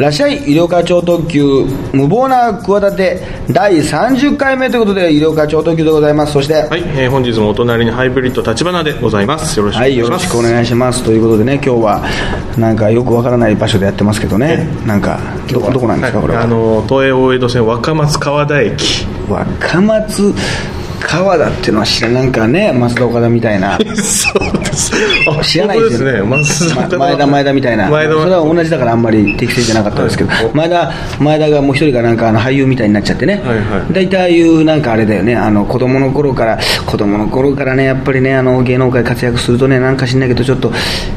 [0.00, 1.44] らっしゃい医療課長特急
[1.92, 3.20] 無謀な企て
[3.52, 6.32] 第30回目ということで医療課長特急でございます。
[6.32, 9.58] そしてははい、えー本日もお隣にハイブリッド立花でございます。
[9.58, 12.04] よろしくお願いよろいします、しくお願いしますということでね今日は
[12.56, 14.66] なんかよくわからない場所でやってますけどね。
[14.86, 15.20] なんか
[15.52, 16.44] どどこなんですかこれは。
[16.44, 19.06] あの東映大江戸線若松川田駅。
[19.28, 20.34] 若松
[21.00, 23.78] 川田っていうのは知らなんかね増田岡田みたいな。
[23.96, 24.92] そうです。
[25.28, 26.74] あ知らないですよ本当ですね。
[26.74, 27.88] ま前田前田みたいな。
[27.88, 33.92] 前田それは同じだからあんまり適正じゃなかったですけど、はい前田前田がもう一人がなんかあの俳優みたいになっちゃってね、はいはい。
[33.92, 35.36] 大体ああいうなんかあれだよね。
[35.36, 40.72] あの子供の頃から子供の頃からねやっぱりねあの芸能界活躍するとねなんか知んないけどちょっと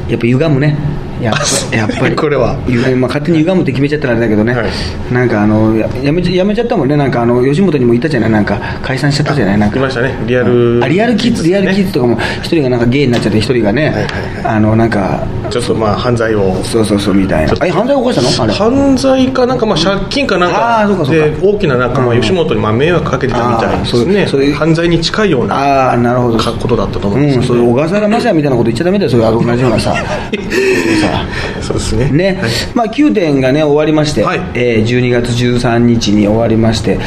[0.08, 0.76] やっぱ歪むね
[1.20, 1.40] やっぱ
[1.76, 2.16] やっぱり。
[2.16, 2.56] これは。
[2.96, 4.66] まあ、勝手に歪むって決めちゃったらあれだけどね、はい。
[5.12, 6.96] なんかあのややめちゃやめちゃったもんね。
[6.96, 8.30] なんかあの吉本にも言ったじゃない。
[8.30, 9.58] なんか解散しちゃったじゃない。
[9.58, 9.78] なんか。
[9.78, 10.14] いましたね。
[10.26, 14.04] リアルあリアルキッズリアルキッズとかも一人がなんかゲイになっちゃって一人がね、はいはい
[14.44, 15.20] あのなんか。
[15.50, 16.56] ちょっとまあ犯罪を。
[16.62, 17.52] そうそうそうみたいな。
[17.64, 18.44] え犯罪を犯したの？
[18.44, 18.52] あれ。
[18.54, 21.24] 犯罪かなんかまあ借金かなんあーそうかそうか。
[21.24, 26.38] かで大きななんかまあ吉本にまあ迷惑かけてたみたいですねそういう犯罪に近いようなああなるほど。
[26.38, 29.10] かことだったと思うんうん、ですけどそういう小笠原雅也みたいなこと言っちゃダメだよ。
[29.10, 29.94] それは同じようなささ
[31.60, 32.10] そうですね。
[32.10, 32.50] ね、はい。
[32.74, 34.40] まあ9点がね終わりまして、はい。
[34.54, 36.98] えー12月13日に終わりまして。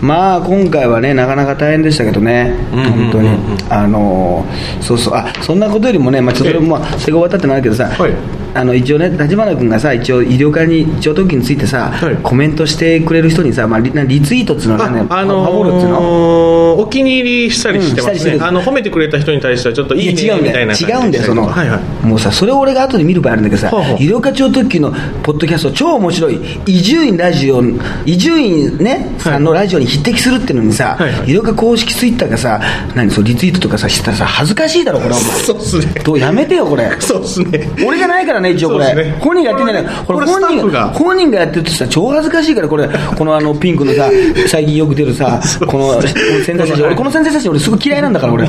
[0.00, 2.92] まあ今回はねなかなか大変でしたけどね、うんうんうんうん。
[3.04, 3.28] 本当に。
[3.70, 5.14] あのーそうそう。
[5.14, 12.16] あそんなことよりもね、まあ、ちょっとそれも、まあ、それが終わったってなるけどさ、はいあの一応ね立花君がさ一応医療科に超特急についてさ、はい。
[12.22, 21.00] コメントしてくれる人にさ、まあ、リリツイートっつうのはねあ、あのーお気に入りしたりしてますね、うんあの褒めてくれた人に対してはちょっといいねいや違うんみたいなだよ。
[21.00, 22.06] 違うんだよその、はいはい。
[22.06, 23.96] もうさそれを俺が後で見る場合あるんだけどさほうほう。
[23.98, 24.90] 医療課長特急の
[25.22, 27.62] ポッドキャスト超面白い伊集院ラジオ
[28.06, 31.30] 伊集院ねさんのラジオに匹敵するってのにさ、はいはい。
[31.30, 32.60] 医療課公式ツイッターがさ
[32.94, 35.86] 何そうリツイートとかさしてたらさ恥ずかしいだろこれそうっすね。
[36.04, 36.90] どうやめてよこれ。
[37.00, 37.70] そうですね。
[37.86, 39.18] 俺じゃないからね一応これ、ね。
[39.20, 40.06] 本人がやってんじゃない。
[40.06, 42.88] これ本人が本人がやってるってさ超恥ずかしいからこれ。
[43.16, 44.08] このあのピンクのさ
[44.48, 46.02] 最近よく出るさこの
[46.44, 46.86] 宣材写真。
[46.86, 48.46] 俺この宣材写真俺すごい嫌いなんだから俺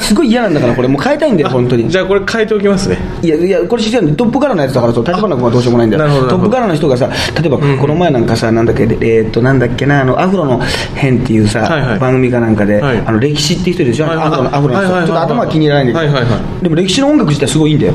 [0.00, 0.88] すごい嫌なんだからこれ。
[0.88, 1.88] もう変えたいんだよ本当に。
[1.88, 2.98] じゃあこれ変えておきますね。
[3.22, 4.14] いやいやこれ知ってるの？
[4.16, 5.04] トップからのやつだからそう。
[5.04, 6.28] 立花君はどうしようもないんだよ。
[6.28, 7.08] トップからの人がさ
[7.40, 10.60] 例えばこの前なんかさなんだっけえーっとなんだっけなあのアフロの
[10.94, 11.98] 変っていうさ、はいはい。
[11.98, 12.98] 番組かなんかで、はい。
[12.98, 16.32] あの歴史っていう人でしょ、はいはいアフロのアフロの人、ちょっと頭が気に入らないんだけど、はいはい。
[16.32, 17.94] はでも歴史の音楽自体すごいいいんだよ、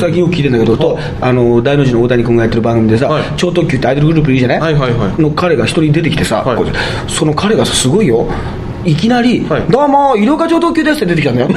[0.00, 3.24] 最近よく聞いてるんだけどとあの大の字の大谷君がやってる番組でさ、はい。
[3.36, 5.20] 超特急ってアイドルグループいるじゃない、はいはいはい。
[5.20, 7.10] の彼が一人出てきてさ、はい。
[7.10, 8.28] その彼がさすごいよ。
[8.84, 9.62] いきなり、はい。
[9.70, 11.48] どうも医療課長特急ですって出てきたんだよ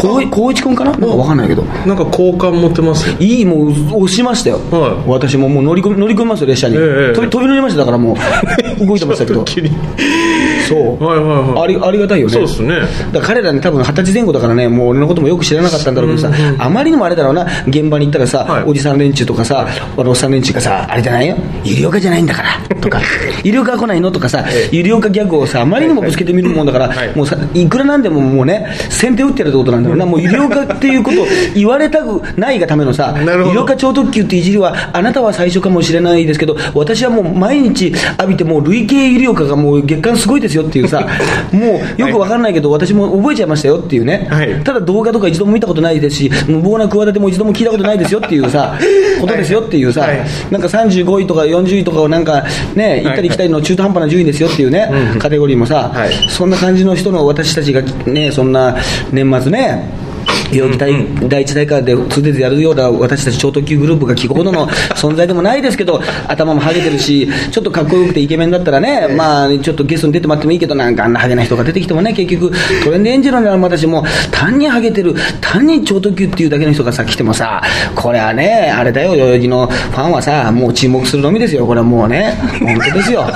[0.00, 0.92] その時光一君かな？
[0.92, 1.62] 分かんないけど。
[1.86, 3.10] なんか好感持ってます？
[3.22, 5.08] いいもう押しましたよ、はい。
[5.08, 7.80] 私ももう乗り込み乗り込みますよ列車に、ええ飛び飛び乗りました。
[7.80, 8.16] だからも
[8.80, 9.44] う 動いてましたけど。
[10.68, 11.64] そう、はいはいはい。
[11.64, 12.32] ありありがたいよね。
[12.32, 12.74] そうですね。
[13.12, 17.46] だから彼らね多分二十歳前後だからねもう俺のこともよく知らなかったんだろうけどさ、あまりにもあれだろうな。
[17.66, 18.64] 現場に行ったらさ、はい。
[18.66, 19.66] おじさん連中とかさ
[19.96, 21.36] あのおっさん連中がさあれじゃないよ？
[21.64, 22.76] 医療科じゃないんだから。
[22.76, 23.00] とか
[23.42, 24.10] 医療科来ないの？
[24.12, 27.16] とかさ、医療科ギャグをさあまりにもぶつけてみるもんだから、はい。
[27.16, 30.06] もうさいくらなんでももうね先手打ってるってことなんだろうな。
[30.06, 41.06] もう医療科っていうことを 言われたくないがためのさ医療科超特急っていじりはあなたは最初かもしれないですけど私はもう毎日浴びてもう累計医療科がもう月間すごいですよっていうさ
[41.52, 44.48] もうよくわかんないけど私も覚えちゃいましたよっていうね、はい。
[44.64, 48.78] ただ動画とか一度も見たことないですし無謀な企ても一度も聞いたことないですよっていうさ
[49.20, 50.20] ことですよっていうさ、はい。
[50.50, 52.44] なんか35位とか40位とかをなんか
[52.74, 56.10] ね行ったり来たりの中途半端な順位ですよっていうね、カテゴリーもさ、はい。
[56.28, 58.76] そんな感じの人の私たちがねそんな
[59.12, 59.99] 年末ね。
[60.52, 72.52] 病気第第一大会でつでずやるような私たち超特急グループが聞くほどの存在でもないですけど頭もハゲてるしちょっとかっこよくてイケメンだったらね、まあちょっとゲストに出てもらってもいいけどなんかあんなハゲな人が出てきてもね結局
[72.84, 77.62] トレンドエンジェルになる私も単にハゲてる単に超特急っていうだけの人がさ来てもさ
[77.94, 81.66] これはねあれだよ代々木のファンはさもう注目するのみですよ。
[81.66, 83.22] これはもうね本当ですよ。
[83.22, 83.28] も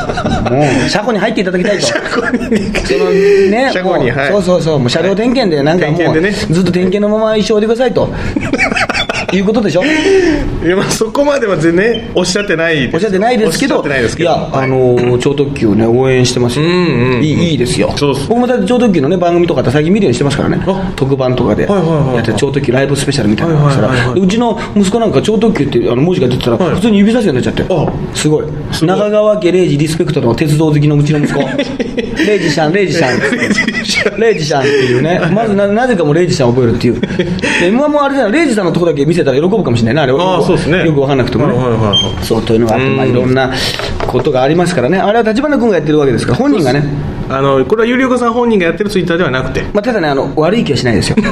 [0.87, 1.87] う車庫に入っていただきたいと。
[2.87, 4.33] そのね車庫にはい。
[4.33, 8.09] そうそうそうもう車両点検でなんかもう、ずっと点検のまま一生でくださいと。
[9.35, 9.83] いうことでしょ？
[9.85, 14.31] いやまあそこまでは全然おっしゃってないおっしゃってないですけどいですけど。
[14.31, 17.93] やあのー超特急ね応援してますよ、んうんいいいいですよ。
[17.97, 20.63] そうです僕もだって超特急のね番組とかって最近見るようにしてますからね。
[20.67, 21.63] あ特番とかで。
[21.65, 24.13] やってる超特急ライブスペシャルみたいなのがしたら。
[24.13, 26.75] うちの息子なんか超特急ってあの文字が出てたらはい。
[26.77, 27.75] 普通に指さすようになっちゃって。
[27.75, 28.47] あすごい。
[28.83, 31.41] 長川家礼二リスペクトの鉄道好きのうちの息子
[32.27, 32.73] 礼二さん。
[32.73, 33.19] 礼二さん。
[34.19, 35.21] 礼二さんっていうね。
[35.33, 37.01] まずななぜかもう礼二さん覚えるっていう。
[37.61, 38.31] で今もあれだよ。
[38.31, 40.03] 礼二さんのとこだけ見せたら喜ぶかもしれないな。
[40.03, 40.85] あれああそうですね。
[40.85, 42.25] よく分かんなくてもね、はいはいはいはい。
[42.25, 43.53] そうというのがあって、まあ、いろんな
[44.07, 46.83] ことがありますからね、あれは立花君がやってるわけですから、本人がね、
[47.29, 49.63] あのこれは有料化さん本人がやってるツイッターではなくて。
[49.73, 51.17] まあ、ただねあの、悪い気はしないですよ。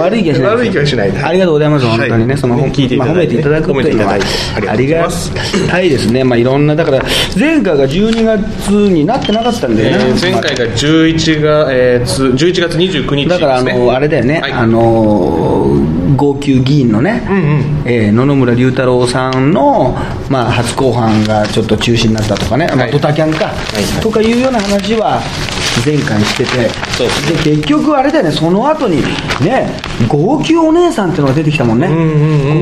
[0.00, 1.10] 悪い気はしない悪い気はしない。
[1.10, 1.98] ありがとうございます、はい。
[1.98, 3.34] 本当にね、その、ね聞いていたまあ、だいて。
[3.34, 4.16] 褒めていただくっていうのはああ
[4.60, 5.68] りがりがとうございます。
[5.68, 7.02] たいですね、まあ、いろんな、だから、
[7.38, 14.52] 前回が12月になってなかったんだよね、えー前回が11が、えーつ11月29日です、ね、だから、あの、あれだよね、はい。
[14.52, 15.76] あの、
[16.16, 17.22] 号泣議員のね、
[17.84, 19.96] えー野々村龍太郎さんの、
[20.28, 24.02] まあ、初公判がちょっと中止になったとかね、まあ、はいドタキャンか、い。
[24.02, 25.20] とかいうような話は、
[25.86, 26.50] 前回してて、
[27.44, 28.96] で結局あれだよね、その後に
[29.42, 29.70] ね、
[30.08, 31.88] 号泣お姉さんっていうのが出てきたもんね、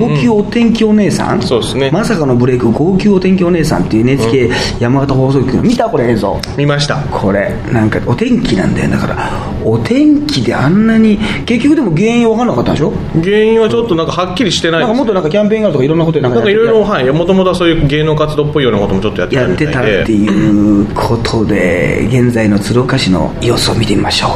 [0.00, 1.90] 号泣お天気お姉さん、そうですね。
[1.90, 6.38] まさかのブレイク、号泣お天気お姉さんっていう NHK 山形放送局、見たこれ映像。
[6.56, 6.96] 見ました。
[7.10, 8.90] これなんかお天気なんだよ。
[8.90, 9.30] だから
[9.64, 12.92] お天気であんなに結局でも原因分かんなかったんでしょ？
[13.22, 14.80] 原因はちょっとなんかはっきりしてない。
[14.80, 17.10] なんかもっとなんかキャンペーンがあるとかいろんなことでなんかなんかいろいろはい。
[17.10, 19.72] もともとはそういう芸能活動っぽいようなこともちょっとやってたみたいで。
[19.72, 24.28] やってたっていうことで現在の鶴岡市の様子を見てみましょ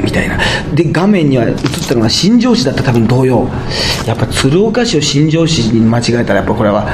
[0.00, 0.02] う。
[0.02, 0.38] みたいな。
[0.74, 1.54] で画面には映っ
[1.88, 3.48] たのが新庄市だった多分同様。
[4.06, 6.86] やっぱ鶴岡市を新庄市に間違えたらやっぱこれは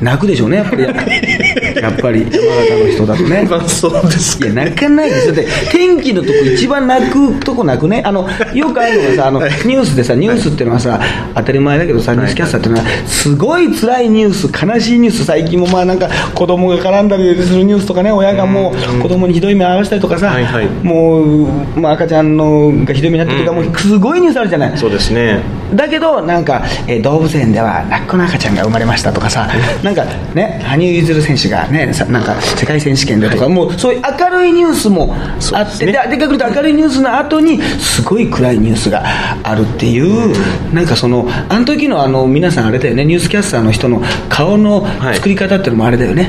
[0.00, 0.82] 泣くでしょうねやっぱり。
[1.80, 3.46] やっぱり山形の人だとね。
[3.50, 5.28] まあそうですいや、泣かないです。
[5.28, 5.34] よ。
[5.34, 8.02] だって、天気のとこ一番泣くとこ泣くね。
[8.04, 11.00] あの、よくあるのがさ、あの、ニュースでさ、ニュースっていうのはさ、
[11.34, 24.72] 当たり前だけどさ、ニュースキャスターっていうのは、すごい辛いニュース、悲しいニュース、最近もまあなんか、子供が絡んだりするニュースとかね、親がもう子供にひどい目合わせたりとかさはいはい、もう、まあ赤ちゃんのがひどい目になったりとか、もうすごいニュースあるじゃない。
[24.76, 25.40] そうですね。
[25.74, 29.48] だけど、なんか、えー動物園では泣く子の赤ちゃんが生まれましたとかさ、
[29.88, 30.04] なんか
[30.34, 35.14] ね、羽生結弦選手がね、さなんか世界選手権でとか、もうそういう明るいニュースも
[35.54, 39.02] あって、ででかく言うと明るいニュースの後に、すごい暗いニュースが
[39.42, 40.34] あるっていう、
[40.74, 46.28] なんかその、あの時のあの皆さん、あれだよね、ニュースキャスターの人の顔の作り方っていうのもあれだよね。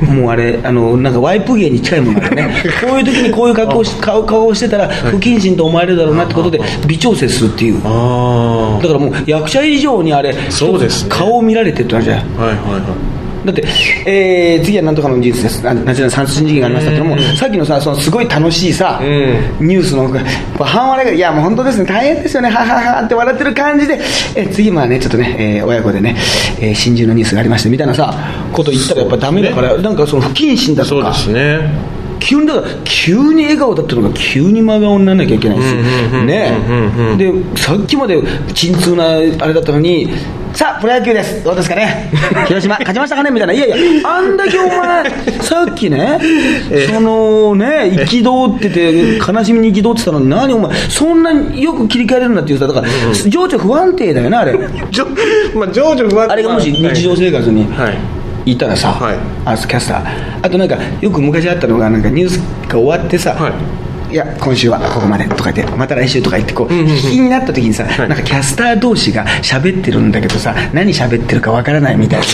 [0.06, 2.54] もうあれ、あの、なんかワイプ芸に近いものだよね。
[2.86, 7.80] こういう時にこういう格好し顔顔をしてたら、不謹慎と思われるだろうなってことで、微調整するっていう。
[7.84, 11.10] あだからもう役者以上にあれそうですね。
[11.10, 12.18] 顔を見られてってあるじゃん。
[12.38, 13.64] あはいはいはいだって、
[14.04, 15.62] えー次はなんとかのニュースです。
[15.62, 20.08] ななんちゅうの殺人事件がありましたってのもさっきのさそのすごい楽しいさ、ニュースの
[20.58, 21.86] 半笑いがいやもう本当ですね。
[21.86, 22.50] 大変ですよね。
[22.50, 24.00] はははって笑ってる感じで、
[24.34, 26.16] えー次まあねちょっとね、えー親子でね、
[26.60, 28.12] えー心中のニュースがありましてみたいなさ
[28.52, 31.14] こと言ったらやっぱダメだから、なんかその不謹慎だとか。
[31.14, 31.96] そうですね。
[32.18, 35.62] 急にだから急に笑顔だったのが急に真顔にならなきゃいけないし
[36.24, 36.50] ね。
[37.18, 38.20] でさっきまで
[38.54, 40.08] 鎮痛なあれだったのに
[40.56, 41.44] さあプロ野球です。
[41.44, 42.10] どうですかね？
[42.48, 43.30] 広島勝ちましたかね？
[43.30, 43.52] みたいな。
[43.52, 43.76] いやいや
[44.08, 45.04] あんだけお前
[45.42, 46.18] さっきね
[46.90, 52.88] そのね憤ってて悲しみに憤ってたのに何お前そんなによく切り替えれるんだっていうさだから
[53.28, 54.54] 情緒不安定だよねあれ。
[55.54, 56.32] まあ情緒不安定。
[56.32, 58.52] あれがもし日常生活にはい。
[58.52, 59.16] いたらさ、はい。
[59.44, 60.00] あキャスター。
[60.40, 62.38] あとなんかよく昔あったのがなんかニュース
[62.68, 63.52] が終わってさ、はい
[64.16, 68.08] いや今週はここまでとか言ってまた来週とか言ってこう引きになった時にさ、い。
[68.08, 72.26] なんかキャスター同士が喋ってるんだけどさ何喋ってるかわからないみたいな。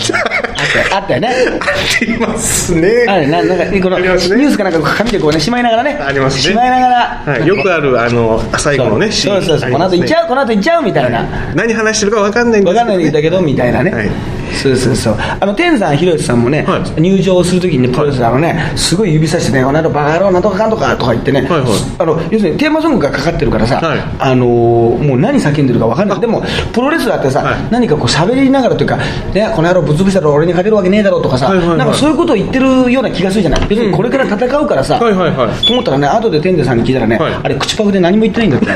[0.96, 1.20] あったよ。
[1.20, 1.28] ね。
[1.28, 2.88] ありますね。
[3.08, 5.94] あれななんかこのニュースかなんか紙でこうねしまいながらね。
[5.94, 6.42] ありますね。
[6.42, 9.58] しまいながら、はい、よくあるあの最後のねシーンそうそう。
[9.58, 15.16] そうこの後行っちゃうこの後行っちゃうみたいな、何話してるか分かんないんですわかんないんだけどみたいなね、はいそうそうそう。
[15.40, 17.00] あの天山広之さんもね、はい。
[17.00, 21.70] 入場するときにねプロレスラーのねすごい指さしてね「この間バカ野郎なんとかかんとか」とか言ってね、はいはい。
[21.98, 23.98] あの要するにテーマソングがかかってるからさ、はい。
[24.18, 26.20] あのーもう何叫んでるか分かんない。
[26.20, 26.42] でも
[26.72, 27.54] プロレスラーってさ、はい。
[27.70, 31.78] 何かこう喋りながらというか、ね、この野郎ぶっ潰したら俺に勝てるわけねえだろうとかさ、はいはいはい。
[31.78, 33.66] なんかそういうことを言ってるような気がするじゃない。
[33.68, 35.06] 別にこれから戦うからさ、と
[35.72, 37.34] 思ったらね後で天山さんに聞いたらね、はい。
[37.42, 38.66] あれ口パクで何も言ってないんだって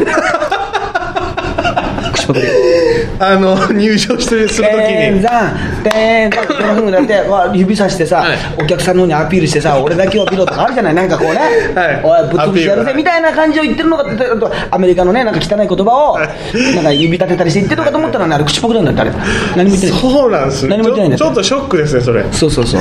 [3.18, 4.86] あの入場してするときに。
[4.86, 5.54] 天山
[5.84, 8.38] 天山ってこんなふうになってわ指さしてさ、はい。
[8.62, 10.94] お客さんの方にアピールしてさ俺だけを見ろとかあるじゃない？
[10.94, 11.38] なんかこうね、
[11.74, 12.02] はい。
[12.04, 14.24] おいぶっ潰してやるぜみたいな感じを言ってるのかって
[14.70, 19.10] アメリカのねなんか汚い言葉をなんか指立てたりして言ってるのかと思ったらねあれ口ぽくなんだってあれ
[19.56, 20.00] 何も言ってない。
[20.00, 21.18] そうなんですね何も言ってないんだ。
[21.18, 22.24] ちょちょっとショックですねそれ。
[22.32, 22.80] そうそうそう。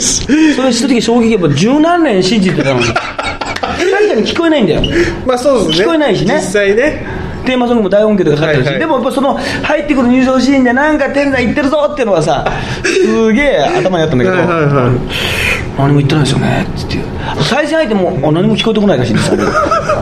[0.00, 2.86] それした時衝撃やっぱ十何年信じてたのに。
[2.96, 4.82] 確かに聞こえないんだよ。
[5.26, 5.84] まあそうですね。
[5.84, 6.34] 聞こえないしね。
[6.36, 7.06] 実際ね
[7.46, 8.80] テーマソングも大音響でかかってるし、はいはい。
[8.80, 12.46] でもやっぱその入ってくる入場シーンでなんか天山行ってるぞっていうのはさ
[12.84, 15.78] すげえ頭にあったんだけど、はいはいはい。
[15.78, 16.96] 何も言ってないですよねって。
[16.96, 17.04] いう
[17.48, 19.38] 対戦相手もあ何も聞こえてこないらしいんですよ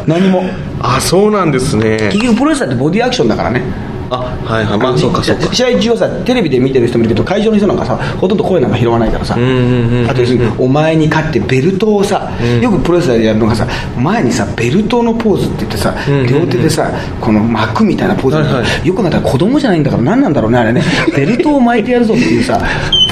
[0.06, 0.44] 何も
[0.80, 2.10] あそうなんですね。
[2.12, 3.62] 結局プロレスラーってボディアクションだからね
[4.10, 4.78] あはいはい。
[4.78, 5.54] まあそうかそうか。
[5.54, 12.30] 試合中はさテレビで見てる人もいるけど会場の人なんかさほとんど声なんか拾わないからさ、んうんうんあと要するにお前に勝ってベルトをさ、
[12.60, 13.66] よくプロレスラーでやるのがさ
[13.98, 16.26] 前にさベルトのポーズって言ってさ、んうんうん。
[16.26, 18.86] 両手でさこの幕みたいなポーズ、はいはい。
[18.86, 20.82] よく考えたら子供じゃないんだから何なんだろうねあれね。
[21.16, 22.60] ベルトを巻いてやるぞっていうさ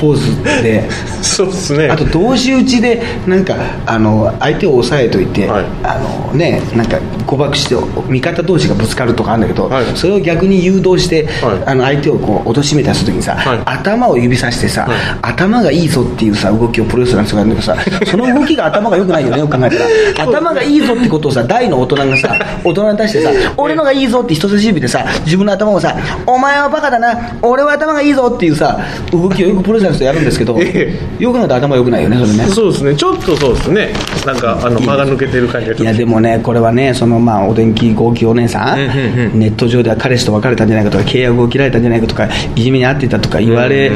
[0.00, 0.88] ポーズで。
[1.22, 1.88] そうですね。
[1.88, 3.54] あと同士打ちでなんか
[3.86, 5.64] あの相手を抑えといて、はい。
[5.82, 7.76] あのねなんか誤爆して
[8.08, 9.84] 味方同士がぶつかるとかあるんだけど、はい。
[9.94, 11.62] それを逆に誘導して、はい。
[11.66, 13.62] あの相手をこう貶めたりするときにさ、はい。
[13.64, 15.18] 頭を指さしてさ、はい。
[15.22, 20.26] 頭がいいぞっていうさ動きをプロレスラーの人がやるんだけどさその動きが頭が良くないよね よく考えたら。
[20.26, 25.96] 頭がいいぞってことをさ大の大人がさ大人に対してさ俺のがいいぞって人差し指でさ自分の頭をさ
[26.26, 28.78] お前はバカだな俺は頭がいいぞっていうさ
[29.10, 32.44] 動きをよくプロレスラーの人やるんですけど、えよく考えたら頭良くないよねそれね。
[32.46, 32.94] そうですね。
[32.94, 33.92] ちょっとそうですね。
[34.26, 39.38] なんかあの間が抜けてる感じがいやでもね、これはね、そのまあお天気号泣お姉さん、うんうんうん。
[39.38, 43.92] ネット上では彼氏と別れたんじゃないかとか、契約を切られたんじゃないかとか、いじめに遭ってたとか言われ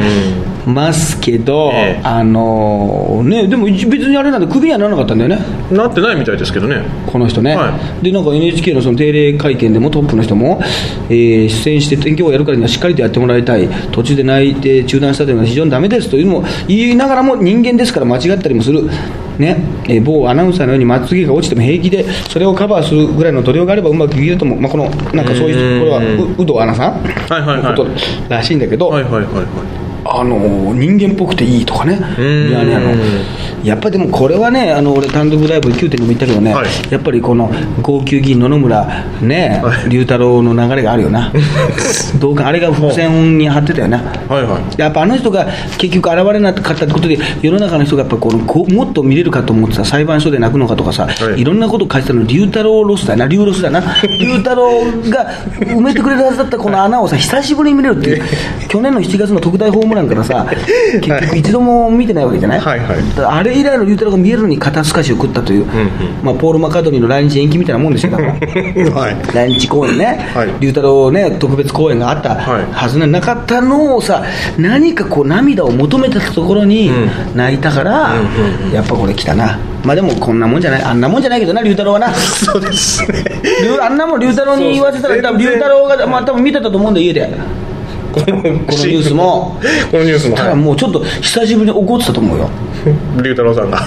[0.67, 5.39] ますけど、ええあのね、でも別にあれなんで、クビにはならなかったんだよね、
[5.71, 10.61] なってないみたいですけどねこの人ね、はでなんか NHK のその定例会見でもトップの人も、
[11.09, 18.89] えー出演して天気をやるからにはしっかりとやってもらいたい、途中で泣いて中断したというのは非常にダメですというのも言いながらも人間ですから間違ったりもする。
[19.39, 19.57] ね
[19.89, 26.03] えー某アナウンサーのようにまつげが落ちても平気でそれをカバーするぐらいの度量があればうまくいけると思う、まあ、このなんかそういうこれはう
[26.39, 27.63] 有働アナさんはいはいはい。
[27.63, 27.91] のこと
[28.29, 29.43] らしいんだけど、はいはいはいは
[29.83, 32.49] いあの人間っぽくていいとかね、ん。
[32.49, 32.95] いやねあの
[33.65, 36.67] やっぱりでもこれはね、あの俺、単独ライブ9点でも言ったけどね、はい。
[36.89, 37.51] やっぱりこの
[37.83, 39.89] 号泣議員、野々村ねはい。
[39.89, 41.33] 龍太郎の流れがあるよな、
[42.21, 43.99] どうかあれが伏線に張ってたよな。
[44.29, 44.81] はいはい。
[44.81, 45.49] やっぱあの人が
[45.79, 51.41] 結局現れなかったってことで世の中の人がやっぱこのこうもっと見れるかと思ってさ裁判所で泣くのかとかさ、はい。
[51.41, 53.27] い、ろんなことを書いてたの龍太郎ロスだな。
[53.27, 53.83] 龍ロスだな。
[54.21, 55.29] 龍太郎が
[55.61, 58.23] 埋めてくれるはずだったこの穴をさ久しぶりに見れるっていう。
[58.69, 60.47] 去年の7月の特大ホームランからさ
[61.01, 62.99] 結局一度も見てないわけじゃない、はいはい。
[63.25, 65.67] あれ以来の龍太郎が見えるのに肩透かしを食ったという、
[66.23, 69.17] まあ、ポール・マカートニーの来日延期みたいなもんですよだからはい。
[69.35, 70.61] 来日公演ね、はい。
[70.61, 74.25] 龍太郎ね、特別公演があったはずななかったのをさ、
[74.59, 77.11] 何かこう涙を求めたところにん。
[77.35, 78.15] 泣いたから、
[78.73, 79.59] やっぱこれ来たな。
[79.85, 82.13] まあでもこんなもんじゃない、あんなもんじゃないけどな、龍太郎はな。
[82.15, 83.25] そうですね。
[83.63, 87.31] 龍あんなもん龍太郎に言わせたら、龍太郎が、まあ多分見てたと思うんだよ、家で。
[88.25, 89.59] このニュースも。
[89.91, 92.51] このニュースもただはもうちょっと久しぶりに怒ってたと思うよ。
[93.19, 93.79] い 龍太郎さんが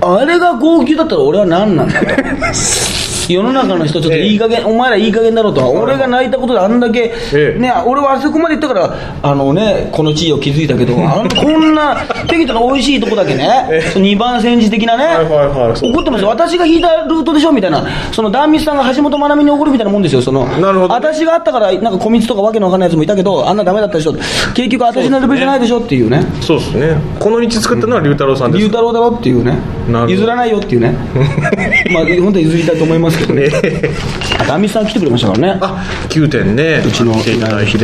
[0.00, 2.06] あれが号泣だったら俺は何なんだと。
[3.30, 7.58] 世の中の人ちょっといい加減、お前らいい加減だろうと、俺が泣いたことであんだけ、ええ。
[7.58, 11.96] ね、俺はあそこまで言ったから、あのね、この地位を築いたけど、 あのこんな
[12.28, 15.92] 適度な美味しいとこだけね、その二番煎じ的なね、はいはいはいそう。
[15.92, 20.94] 怒ってますよ、私が引いたルートでしょみたいな、その壇蜜さんが橋本まなみに怒るみたいなもんですよ、そのなるほど。
[20.94, 24.14] 私があったから、なんか小蜜とかわけのわかんないやつもいたけど、あんなダメだったでしょ、
[24.54, 26.22] 結局私のレベルじゃないでしょっていうね。
[26.40, 26.96] そうですね。
[27.18, 29.58] この道作ったのは龍太郎さんです龍太郎だろっていうね。
[30.08, 30.94] 譲らないよっていうね。
[31.92, 33.50] まあ本当は譲りたいと思いますけどね。
[34.38, 35.58] あ壇蜜さん来てくれましたからね。
[35.60, 36.82] あ9点ね。
[36.86, 37.78] うちの来ていただいて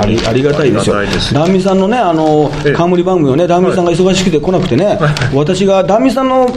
[0.00, 0.96] ありありがたいですよ。
[0.96, 1.34] ありがたいです。
[1.34, 2.72] 壇蜜さんのねあのええ。
[2.72, 4.98] 冠番組をね壇蜜さんが忙しくて来なくてね。
[5.34, 6.48] 私が壇蜜さんの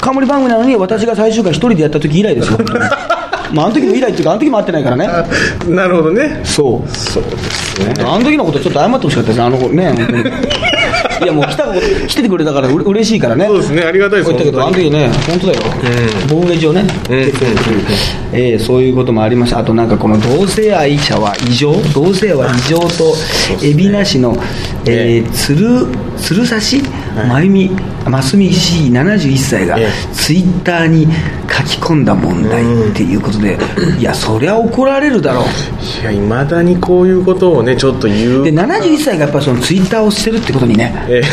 [0.00, 2.58] 冠番組なのに私が最終回一人でやった時以来ですよ。
[3.52, 5.08] まああの時も以来っていうかあの時も会ってないからね。
[5.68, 6.40] なるほどね。
[6.44, 6.88] そう。
[6.96, 7.94] そうですね。
[8.00, 9.94] あの時のことちょっと謝ってほしかったですね、あの子ね。
[11.22, 11.64] いや、もう来た
[12.08, 13.46] 来ててくれたからうれ嬉しいからね。
[13.46, 15.60] そうですねありがたいです言ったけど、あの本時ね、本当だよ。
[16.28, 16.88] 僕が一応ね、うん
[18.32, 19.58] えーそういうこともありました。
[19.58, 21.72] あとなんかこの同性愛者は異常？
[21.94, 23.14] 同性は異常と、
[23.62, 24.36] 海老名市の、
[24.88, 26.82] えー、鶴、鶴指し？
[27.16, 27.70] 真由美、
[28.04, 30.14] 真澄氏71歳がええ。
[30.14, 31.06] ツイッターに
[31.50, 33.56] 書き込んだ問題っていうことで、
[33.98, 35.44] いや、そりゃ怒られるだろう。
[36.02, 38.44] いやいまだにこういうことをねちょっと言う。
[38.44, 40.92] で71歳がやっぱりそのツイッターをしてるってことにね。
[41.08, 41.26] えー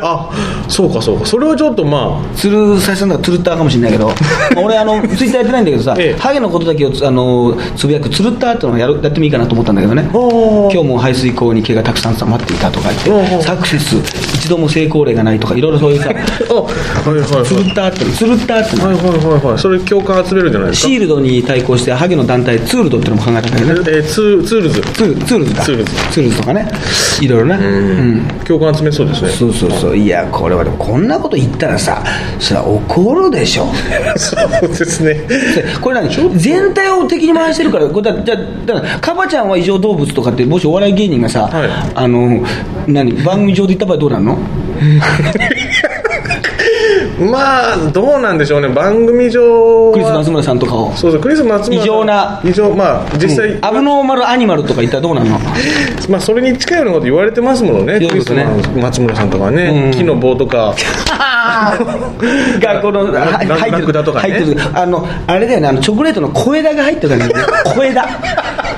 [0.02, 0.30] あ
[0.68, 1.26] そうかそうか。
[1.26, 6.20] それはちょっとま鶴さんだからツルッターかもしれないけどまあ 俺あのツイッターやってないんだけどさ、ええ。
[6.20, 10.08] ハゲのことだけをつあのつぶやくツルッターっていうのをやるやってもいいかなと思ったんだけどね。
[10.12, 13.96] 今日も排水口に毛がたくさん溜まっていたとか言おーってサクセス
[14.46, 16.10] 一度も成功例がないとかいろいろそういうさ
[16.50, 16.70] あは
[17.16, 17.44] いはいはい。
[17.44, 18.84] ツルッターってツルッターっての。
[18.86, 19.58] はいはいはいはい。
[19.58, 20.88] それ共感集めるじゃないですか。
[20.88, 23.80] シールズに対抗してハゲの団体ツールドっていうのも考えたんだけどね。
[23.88, 24.80] えーツーツールズ。
[24.80, 25.90] ツールツールズかツールズ。
[26.12, 26.68] ツールズとかね。
[27.20, 27.54] いろいろね。
[27.56, 28.22] うん。
[28.46, 29.28] 共感集めそうですね。
[29.30, 29.96] そうそうそう。
[29.96, 32.02] いやこれはでもこんなこと言ったらさ
[32.38, 33.66] それは怒るでしょ。
[34.16, 35.14] そうですね。
[35.14, 36.08] で これ何？
[36.38, 37.86] 全体を敵に回してるから。
[37.86, 38.22] これだだ
[38.66, 41.68] だからカバちゃんは異常動物とかってもしお笑い芸人がさ、はい。
[41.94, 42.42] あの
[42.86, 43.12] 何？
[43.24, 44.35] 番組上で言った場合どうなるの？
[47.18, 48.68] まあどうなんでしょうね。
[48.68, 49.92] 番組上は。
[49.94, 50.92] クリス松村さんとかを。
[50.94, 51.74] そうそうクリス松村さん。
[51.74, 52.40] 異常な。
[52.44, 55.38] 異常まあ実際、アブノーマルアニマルとか言ったらどうなの？
[56.10, 57.94] まあそれに近いようなこと言われてますものね。
[58.06, 58.32] クリス
[58.76, 59.90] 松村さんとかはね、うん。
[59.92, 60.74] 木の棒とか
[62.60, 64.60] がこの入ってる入ってる。
[64.74, 67.34] あのあれだよねあのチョコレートの小枝が入ってる感じ
[67.74, 68.06] 小枝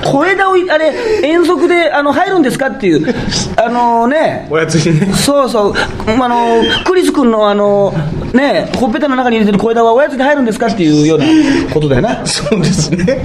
[0.03, 0.93] 小枝をいあれ
[1.23, 3.13] 遠足であの入るんですかっていう。
[3.57, 4.47] あのね。
[4.49, 5.13] おやつにね。
[5.13, 5.73] そうそう、
[6.07, 7.93] あのクリス君のあの、
[8.33, 11.25] ね、ほっぺたの中に入れてる小枝はおやつに入るんですかっていうような
[11.73, 13.03] ことだよな、そうですね。
[13.03, 13.21] で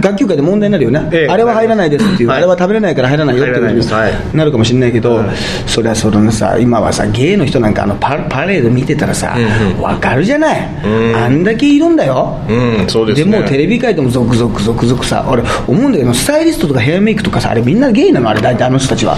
[0.00, 1.28] 学級会で問題になるよね、ええ。
[1.28, 2.38] あれは入らないですっていう、はい。
[2.38, 5.22] あれは食べれないから入らないよっていうなるかもしれないけど、
[5.66, 9.36] それはそのさ、今はさ、ゲイの人なんかあのパパレード見てたらさ、
[9.80, 10.68] わ、かるじゃない、
[11.14, 12.38] あんだけいるんだよ。
[12.48, 12.52] う
[12.84, 13.38] んそうですね。
[13.40, 18.28] もテレビ界でも続々続々さ俺思うんだけどスタイリストとかヘアメイクとかさあれみんなゲイなの？
[18.28, 19.16] あれ大体あの人たちは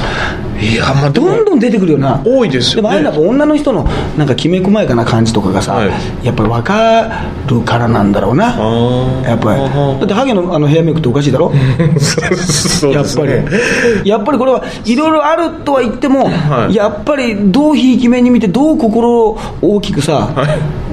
[0.60, 2.20] いやまあどんどん出てくるよな。
[2.24, 2.82] 多いですよね。
[2.82, 3.84] でもあれなんか女の人の
[4.18, 5.90] なんかきめ細やかな感じとかがさ、はい。
[6.22, 8.54] やっぱり分かるからなんだろうな。
[8.56, 9.22] ー。
[9.24, 9.60] やっぱり。
[9.60, 11.52] だってハゲのあのヘアメイクっておかしいだろ
[11.98, 16.74] そうやっぱり、やっぱりこれはいろいろあるとは言っても、はい。
[16.74, 20.28] やっぱりどうひいき目に見てどう心を大きくさ、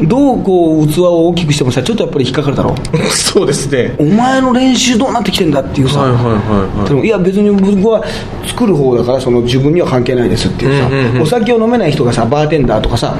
[0.01, 2.75] どうこう器を大きくしてもさちょっとやっぱり引っかかるだろ？
[3.09, 3.95] そうですね。
[3.99, 6.89] お前の練習どうなってきてんだっていうさ、はいはいはいはい。
[6.89, 8.03] でもいや別に僕は
[8.45, 11.21] 作る方だからその自分には関係ないですっていうさ、うんうんうん。
[11.21, 13.17] お酒を飲めない人がさバーテンダーとかさ、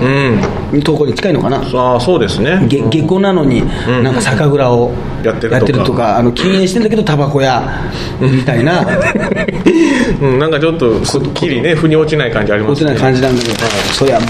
[0.72, 0.82] うん。
[0.84, 1.58] 投稿に近いのかな？
[1.58, 2.65] ああそうですね。
[2.67, 3.63] げ下戸なのに
[4.03, 4.91] なんか酒蔵を
[5.24, 6.17] やってるとか。
[6.17, 8.86] あの禁煙してんだけどタバコ屋みたいな。
[10.22, 12.91] うん、なんかちょっとすっきりね腑に落ちない感じありますね。
[12.91, 13.56] 落ちない感じなんだけど、
[13.94, 14.27] そりゃもう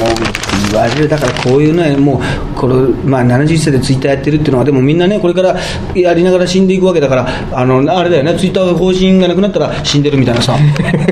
[0.71, 2.21] 言われるだからこういうのはも
[2.53, 2.73] うこれ、
[3.05, 5.55] まあ、70歳でツイッターやってるっていうのはでもみんなねこれから
[5.95, 10.57] やりながら死んでいくわけだからあのあれだよねツイッターが更新がなくなったら死んでるみたいなさ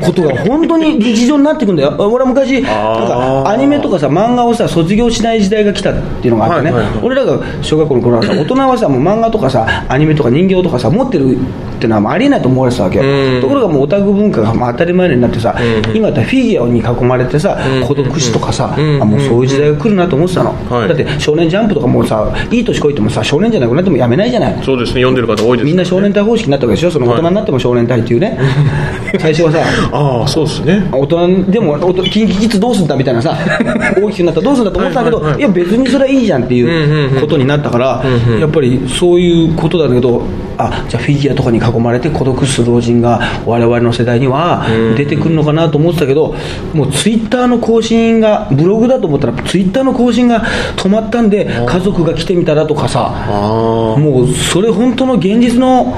[0.06, 1.96] ことが本当に日常になっていくんだよ。
[1.98, 2.70] 俺は昔な
[3.04, 7.06] んかアニメとかさ漫画をさ卒業しない時代が来たっていうのがあってね、はいはいはい。
[7.06, 13.04] 俺らが小学校の頃はさ 大人はさもう漫画とかさアニメとか人形とかさ持ってるっていうのはありえないと思われてたわけよ。
[13.04, 13.42] うん。
[13.42, 15.56] ところがもうオタク文化がまあ当たり前になってさ、
[15.94, 19.02] 今だったらフィギュアに囲まれてさ、孤独死とかさ、うん。
[19.02, 24.64] あもうそういう時代が来るなと思ってたの、はいだって少年ジャンプとかもうさいい年こいてもさ少年じゃなくなってもやめないじゃない。
[24.64, 26.92] そうですね読んでる方多いですみんな少年隊方式になったわけでしょ。
[26.92, 28.38] その大人になっても少年隊っていうね、
[29.20, 29.60] 最初はさ
[29.92, 33.36] ああそうですね大人でもおとキッズどうすんだみたいなさ
[34.02, 35.42] 大きくなったらどうすんだと思ってたけど、はいいはいはい。
[35.44, 37.22] や別にそれはいいじゃんっていんうんううん。
[37.22, 38.04] ことになったから、
[38.40, 40.22] やっぱりそういうことだけど
[40.58, 46.34] あじゃあフィギュアとかに囲まれて孤独死する老人が我々の世代には出てくるのかなと思ってたけど
[46.74, 50.44] もうツイッターの更新がブログだと思ったらツイッターの更新が
[50.78, 55.94] 止まったんで家族が来てみたらとかさあもうそれ本当の現実の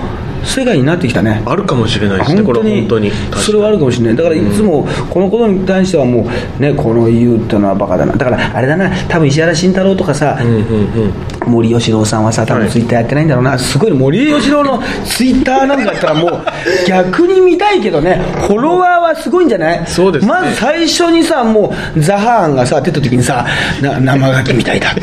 [0.47, 1.43] 世界になってきたね。
[1.45, 3.11] ああるかもしれないですねこれは本当に。
[3.35, 4.15] それはあるかもしれない。
[4.15, 8.13] だからいつもこのことに対してはもうねこの言うってのはバカだな。
[8.13, 8.89] だからあれだな。
[9.07, 10.63] 多分石原慎太郎とかさ、うんうん
[11.45, 11.51] うん。
[11.51, 12.71] 森喜朗さんはさ多分はい。
[12.71, 16.45] ツイッターやってないんだろうな、すごい森喜朗のツイッターなんかやったらもう
[16.87, 18.21] 逆に見たいけどね。
[18.47, 19.87] フォロワーはすごいんじゃない？
[19.87, 20.31] そうですね。
[20.31, 23.45] まず最初にさもうザハーンがさ出た時にさ
[23.81, 25.01] な生ガキみたいだと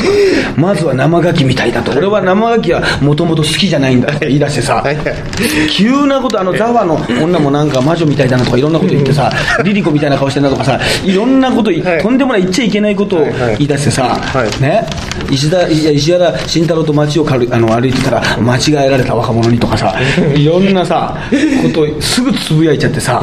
[0.56, 1.92] まずは生ガキみたいだと。
[1.92, 4.76] 俺は生ガキはもともと好きじゃないんだって言い出してさ。
[4.76, 5.33] はいはい
[5.70, 9.30] 急なことあのザワの女もなんか魔女みたいだなとかいろんなこと言ってさ
[9.64, 12.02] リリコみたいな顔してんなとかさいろんなことはい。
[12.02, 13.56] とんでもない言っちゃいけないことをはいはい。
[13.56, 14.62] 言い出してさ、はい。
[14.62, 14.86] ね。
[15.30, 19.94] 石田いや石原慎太郎と街をかるあの歩いてたら間違えられた若者にとかさ
[20.36, 21.16] いろんなさ
[21.62, 23.20] ことをすぐつぶやいちゃってさ、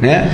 [0.00, 0.30] ね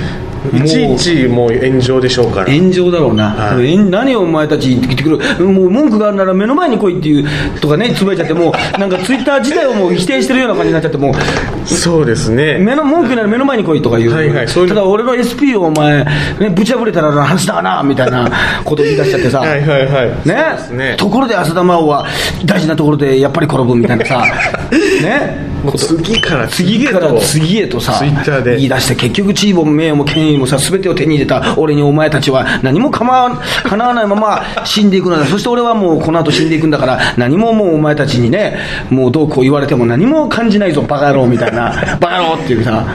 [0.53, 2.51] いちいちもう炎上でしょうから。
[2.51, 3.77] 炎上だろうな、はい。
[3.77, 11.67] 何をお前たち言ってくる、もう文句があるなら目の前に来いっていうとかね、つぶやいちゃって、もうなんかツイッター自体をもう否定してるような感じになっちゃって、もう。
[11.67, 12.57] そうですね。
[12.57, 14.47] 目の文句なら目の前に来いとか言う、はいはい。
[14.47, 14.75] そういうの。
[14.75, 16.03] ただ俺の SP をお前、
[16.39, 18.29] ね、ぶち破れたら話だなみたいな
[18.65, 20.27] ことを言い出しちゃってさ、 はいはいはい。
[20.27, 20.35] ね？
[20.71, 20.95] ね。
[20.97, 22.07] ところで浅田真央は
[22.45, 24.25] 大事なところでやっぱり転ぶみたいなさ、
[25.01, 28.55] ね、もう次から次から次へとさツイッターで。
[28.57, 35.25] 言い出して結局地位も名誉も権威もさ全てを手に入れた俺にお前たちは何も構わ叶わないまま死んでいくのだ。
[35.25, 41.97] そして俺はもうこの後死んでいくんだから何ももうお前たちにねもうどうこう言われても何も感じないぞバカ野郎みたいな。
[41.99, 42.85] バカ野郎っていうさ。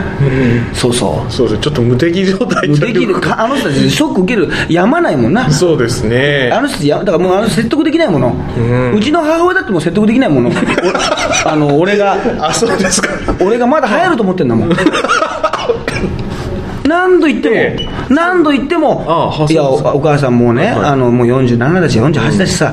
[0.74, 1.32] そうそう。
[1.32, 5.50] そうですちょっと無敵状態無敵でかあの人たちショック受けるやまないもんな。
[5.50, 6.50] そうですね。
[6.52, 8.34] あの人やだからもうあの説得できないもの、
[8.94, 10.50] うちの母親だってもう説得できないもの。
[11.44, 13.10] おあの俺があそうですか。
[13.40, 14.70] 俺がまだ入ると思ってんだもん。
[16.86, 20.90] 何度言っても、え何度言ってもああいやお母さんもうね、はいはい。
[20.90, 22.72] あのもう47だし48だしさ、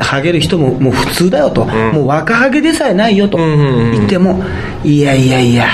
[0.00, 3.92] ハゲる人ももう普通だよと、もう若ハゲでさえないよとんうんうん。
[3.92, 4.44] 言っても
[4.84, 5.68] いやいやいや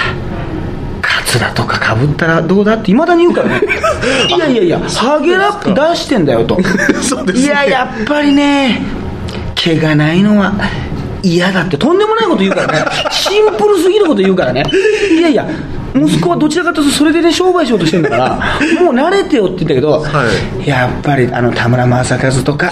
[1.31, 3.61] 津田とかかぶったらどうだっていまだに言うからね。
[4.37, 6.59] いやいやいやハゲラップ出してんだよと。
[7.03, 7.45] そうですね。
[7.45, 8.83] いややっぱりね
[9.55, 10.53] 毛がないのは
[11.23, 12.91] 嫌だってとんでもないこと言うからね。
[13.11, 14.65] シンプルすぎること言うからね。
[15.11, 15.49] いやいや
[15.95, 22.71] 息子はどちらかというとそれでね商売しようとしてるんだからもう慣れてよって言ったけど、はやっぱりあの田村正和とか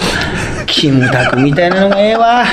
[0.65, 2.45] キムタクみたいなのがええわ。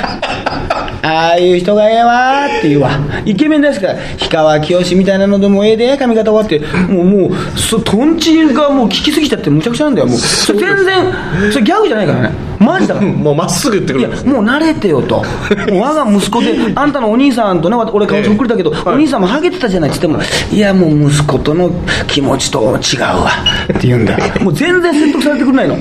[1.03, 2.91] ああいう人がええわって言うわ。
[3.25, 6.59] イケメンですから氷川きよしみたいなのでもええで髪型終わって。
[6.93, 10.19] もうもうそトンチがもう効きすぎちゃってむちゃくちゃなんだよもう。
[10.19, 13.07] 全然それギャグじゃないからねマジだから。
[13.13, 15.17] もうまっすぐ言ってくいやるもう慣れてよと、
[15.71, 18.83] もう我が息子で、あんたのお兄さんとね、俺、顔そっくりだけど、はい。
[18.95, 21.71] お兄さんもハゲてたじゃないって言っても、いや、もう息子との
[22.07, 23.31] 気持ちと違うわ
[23.73, 24.17] って言うんだ。
[24.17, 25.77] よ、 もう全然説得されてくれないの、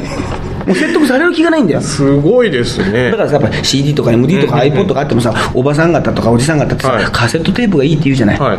[0.66, 1.82] もう説得される気がないんだよ。
[1.82, 3.12] すごいですね。
[3.12, 7.06] だからさ、やっぱ CD とか MD とか iPod とかあってもさ、おばさん方とかおじさん方ってさ、はい。
[7.06, 8.58] カセットテープがいいって言うじゃない、はい。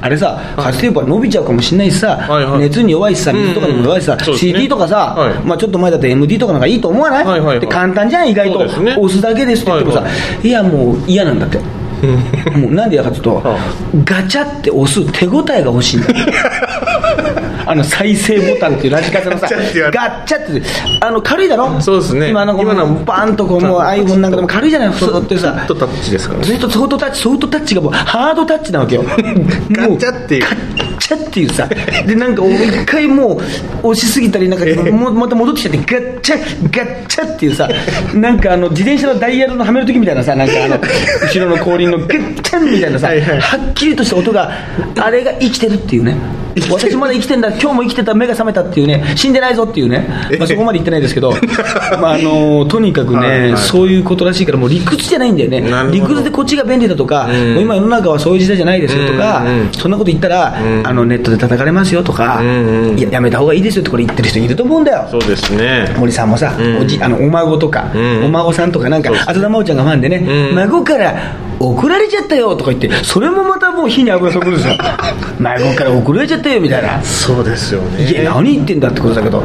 [0.00, 2.60] あれさ、カセットテープは伸びちゃうかもしれないしさ、はいはい。
[2.60, 4.32] 熱に弱いしさ、水とかにも弱いしさ、うんうん。
[4.32, 4.38] ね。
[4.38, 5.34] CD とかさ、はい。
[5.44, 7.60] まあ、ちょっと前だと MD とかの方がいいと思わない、はいはいはい。
[7.60, 8.96] で簡単じゃん、意外と、ね。
[8.98, 10.08] 押すだけですって言ってもさ、は
[10.42, 10.50] いい。
[10.50, 11.58] や、もう嫌なんだって。
[12.56, 13.58] もうなんでやかというと、 は
[14.04, 16.14] ガチャって押す手応えが欲しいんだよ
[17.66, 20.62] あの再生ボタンっていうラジカセのさガチャってやるガッチャって
[21.00, 21.80] あの軽いだろ？
[21.80, 22.30] そうですね。
[22.30, 24.92] 今の今のはバーンとこうもう iPhone なんかでも軽いじゃない？
[24.92, 25.64] 普通ってさ。
[25.66, 26.46] ちょっとタッチですからね。
[26.46, 29.02] ずっとソフトタッチソフトタッチがもうハードタッチなわけよ。
[29.70, 30.42] ガチャっていう。
[30.44, 31.68] もガッチャっていうさ。
[32.06, 33.34] でなんか一回も
[33.82, 36.38] う押しすぎたりなんかもまた戻ってきちゃってガッチャ
[36.70, 37.68] ガッチャっていうさ。
[38.14, 40.78] なんかあの自転車のダイヤルのはめる時みたいなさなんかあの
[41.22, 44.50] 後ろの後輪のガッチャンみたいなさはっきりとした音が
[44.98, 46.16] あれが生きてるっていうね
[46.70, 51.34] 私まだ生きてんだ今日も生きてた目が覚めたっていうね死んでないぞっていうね、まあ、そこまで言ってないですけど。
[52.00, 53.56] まああのとにかくね、はいはい。
[53.56, 55.62] そういうことらしいからもう理屈じゃないんだよね。
[55.92, 57.54] 理屈でこっちが便利だとか、うん。
[57.54, 60.86] もう今世の中はそういう時代じゃないですよとか、うんうんそんなこと言ったら、うん。
[60.86, 65.06] あのネットで叩かれますよとか、うんうんいややめた方がいいですよってこれ言ってる人いると思うんだよ。
[65.10, 65.94] そうですね。
[65.98, 66.78] 森さんもさ、うん。
[66.78, 68.24] おじあのお孫とか、うん。
[68.24, 70.16] お孫さんとかなんか浅田真央ちゃんがファンでね、
[70.50, 70.54] うん。
[70.56, 71.14] 孫から
[71.58, 74.74] 送られちゃったよとか言ってそれもまたもう火に油注ぐんですよ。
[75.38, 77.02] 孫から送られちゃったよみたいな。
[77.02, 78.04] そうですよね。
[78.04, 79.42] いや何言ってんだってことだけど。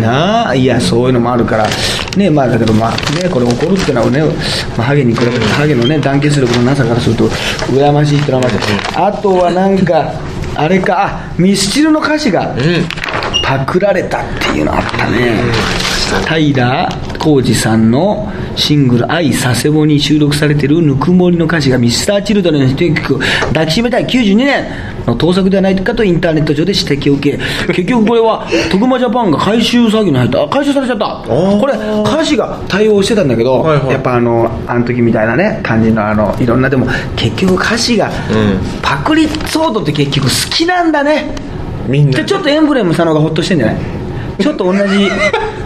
[0.00, 1.66] なあいやそういうのもあるから。
[2.16, 4.22] ねまあだけどまあねこれ怒るっていうのはね、
[4.76, 7.28] まあ、ハゲに比べてハゲのね団結力のなさからすると
[7.70, 8.56] 羨ましい羨ましい。
[8.94, 10.12] あとはなんか
[10.54, 12.54] あれかあミスチルの歌詞が
[13.42, 15.32] パクられたっていうのあったね。
[16.28, 16.54] 平
[17.26, 23.18] 浩二さんのシングル「愛佐世保」に収録されてるぬくもりの歌詞がミスターチルドレンのヒット曲
[23.52, 24.64] 「抱きしめたい92年」
[25.08, 27.38] の盗作ではないかとインターネット上で指摘を受け
[27.74, 30.44] 結局これは徳間ジャパンが回収詐欺に入った。
[30.44, 31.04] あ回収されちゃった。
[31.04, 31.60] ー。
[31.60, 31.72] これ
[32.04, 33.90] 歌詞が対応してたんだけど、はいはい。
[33.90, 36.86] やっぱあのあの時みたいなね感じのあのいろんなでも
[37.16, 38.10] 結局歌詞が、ん。
[38.82, 41.34] パクリソードって結局好きなんだね。
[41.88, 42.18] みんな。
[42.18, 43.76] でちょっとエンブレムしたのがほっとしてんじゃない？
[44.38, 45.10] ちょっと同じ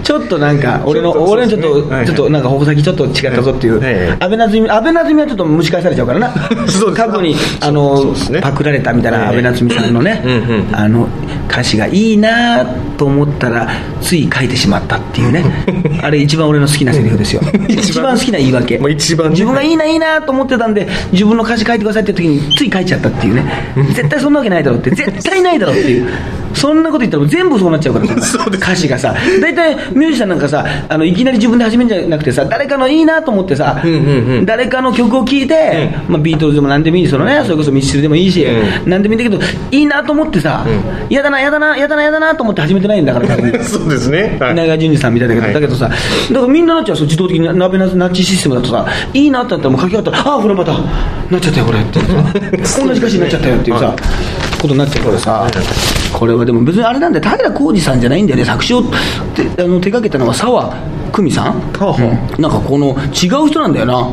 [0.02, 3.80] ちょっとなんか俺の俺のちょっと、ちょっとなんか矛先ちょっと違ったぞっていう、
[4.20, 6.30] 安倍なずみ安倍なずみはちょっと蒸し返されちゃうからな。
[6.96, 10.22] 過去にあそのパクられたみたいなはい安倍なずみさんのね、
[10.72, 11.08] あの
[11.48, 12.64] 歌詞がいいな
[12.96, 13.68] と思ったら
[14.00, 15.44] つい書いてしまったっていうね。
[16.02, 17.42] あれ一番俺の好きなセリフですよ。
[17.68, 18.18] 一番。
[18.18, 18.78] 好きな言い訳。
[18.78, 23.44] 自分がいいないいなと思ってたんで自分の歌詞書いてくださいって時につい書いちゃったっていうね。
[23.94, 24.90] 絶対そんなわけないだろうって。
[24.90, 26.08] 絶対ないだろうっていう
[26.54, 28.38] そんなこと言ったら全部そうなっちゃうからさ。
[28.38, 29.14] そう歌詞がさ。
[29.40, 34.46] 大体ミュージシャンなんかさあのいきなり自分で始めるんじゃなくてさ誰かのいいなと思ってさ、んうんうん。
[34.46, 37.40] 誰かの曲を聴いて、まあ、ビートルズでも何でもいいそのね。
[37.44, 40.64] それこそミスチルでもいいし、う何でもいいんだけどいいなと思ってさ
[41.08, 43.28] 嫌、だな嫌だな嫌だな嫌だなと思って始めてないんだから
[43.64, 44.36] そうですね。
[44.40, 44.52] はい。
[44.52, 45.54] 稲川淳二さんみたいだけど、はい。
[45.54, 46.96] だけどさ、だからみんななっちゃう。
[46.96, 52.00] そう自動的に鍋なナッチシステムだとさ、いいなってなったらもう書き換わったら、ああ、これまた、なっちゃったよ、これって。
[52.64, 53.94] さ、 同じ歌詞になっちゃったよっていうさ、
[54.60, 55.50] ことになっちゃうからさ、
[56.12, 58.90] これはでも別にあれなんで、平浩二さんじゃないんだよね、作詞をて
[59.58, 60.74] あの手掛けたのは澤
[61.12, 61.60] 久美さん、
[62.38, 64.12] なんかこの違う人なんだよな。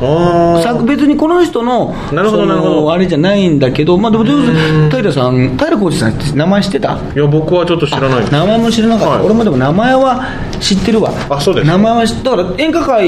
[0.85, 2.91] 別にこの人のなるほどなるほど。
[2.91, 6.97] あれじゃないんだけど、まあ、でも平さん平浩二さんって名前知ってた？
[7.15, 8.31] いや僕はちょっと知らない。
[8.31, 9.25] 名前も知らなかった、はい。
[9.25, 10.25] 俺もでも名前は
[10.59, 11.11] 知ってるわ。
[11.29, 13.07] あそうです名前は知だから演歌界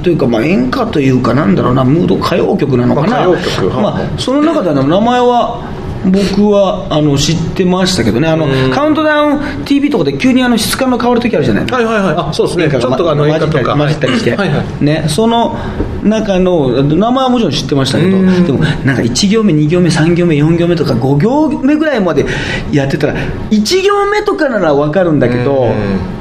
[0.00, 5.60] というか、まあ、演歌というかなんだろうなムード歌謡曲なのかな、まあ、その中での名前は
[6.06, 8.28] 僕はあの知ってましたけどね。
[8.28, 11.66] あのカウントダウン TV とかで急にあの質感が変わる時あるじゃない？
[11.66, 12.14] はいはいはい。
[12.16, 12.68] あそうですね。
[12.70, 13.76] ちょっとあのま演歌とか。
[13.76, 14.84] 混じったりして、はいはい。
[14.84, 15.56] ね、その
[16.04, 18.16] 中の名前はもちろん知ってましたけど。
[18.16, 18.46] うん。
[18.46, 22.24] でもなんか1行目2行目3行目4行目とか5行目ぐらいまで
[22.72, 23.14] やってたら
[23.50, 25.74] 1行目とかなら分かるんだけどうん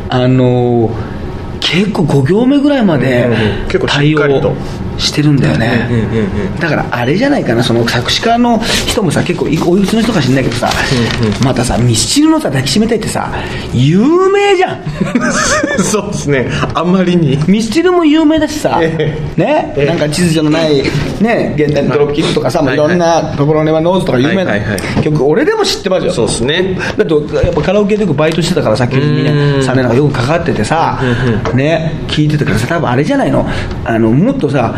[0.09, 0.89] あの
[1.59, 3.27] 結構5行目ぐらいまで
[3.87, 4.53] 対応っかりと
[4.97, 5.89] してるんだよね、
[6.59, 7.63] だからあれじゃないかな。
[7.63, 10.69] その作詞家の人もさ結構おいくつの人か知んないけどさ、
[11.43, 13.31] またさミスチルのさ抱きしめたいってさ
[13.73, 14.83] 有名じゃん。
[15.83, 16.49] そうですね。
[16.73, 17.37] あんまりに。
[17.47, 19.85] ミスチルも有名だしさ、えね、ええ。
[19.85, 20.81] なんか秩序のない、
[21.21, 22.77] ね、現代のドロップキックとかさ、もうい。
[22.77, 25.03] ろんなところネバノーズとか有名なはいはいはい。
[25.03, 26.11] 曲、俺でも知ってますよ。
[26.11, 26.77] そうですね。
[26.97, 27.13] だって
[27.45, 30.99] やっぱカラオケでよくバイトしてたからさっき2年3年なんかよくかかっててさ
[31.53, 33.47] ね聞いてたからさ多分あれじゃないの？
[33.85, 34.73] あのもっとさ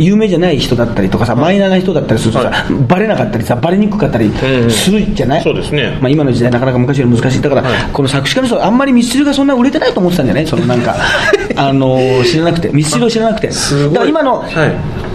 [0.00, 2.52] 有名じゃない人だったりとかさ、マイナーな人だったりするとさ、
[2.88, 4.30] バレなかったりさ、バレにくかったり
[4.70, 5.98] するじゃない、そうですね。
[6.00, 10.96] まあ、今の時代、なかなか昔より難しい、だから、この作詞家の人、あんまりミスチルがそんな売れてないと思ってたんだよね、そのなんか、
[11.56, 13.94] あの知らなくて、ミスチルを知らなくて、すごい。
[13.94, 14.72] だから今の、はい。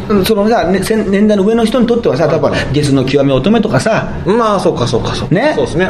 [0.07, 5.33] うんそのさ、ね、年代の上の人にとってはさ、例えば、ゲスの極め乙女とかさ、まあそうかそうかそうか。
[5.35, 5.53] ね？
[5.55, 5.85] そうですね。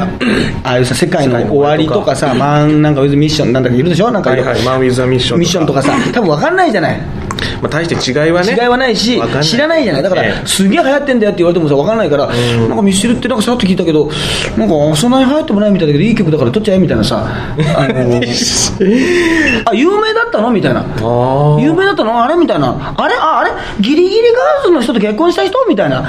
[0.64, 2.16] ああいうさ世界の終わりとか。
[2.16, 4.62] さ、マンなんかウィズミッションなんだかいるでしょ、なんかはいはい。
[4.64, 7.02] マン・ウィズ・ザ・ミッションミッションとかさ、多分分かんないじゃない。
[7.62, 10.04] まあ、大して違いはね違いはないし知らないじゃない。
[10.04, 14.10] だから、えすげえ流行ってんだよって言われてもさ分からないから、なんかミスチルってなんかさっと聞いたけど
[14.58, 17.26] なんかそんなに流行ってもないみたいだけどいい曲だから撮っちゃえみたいなさ
[17.78, 18.22] あの
[19.66, 20.82] あ有名だったのみたいな。
[20.82, 22.94] あ有名だったのあれみたいな。
[22.98, 23.16] あれ？
[23.16, 23.52] ああれ？
[23.80, 25.66] ギリギリガールズの人と結婚した人？
[25.68, 26.04] みたいな。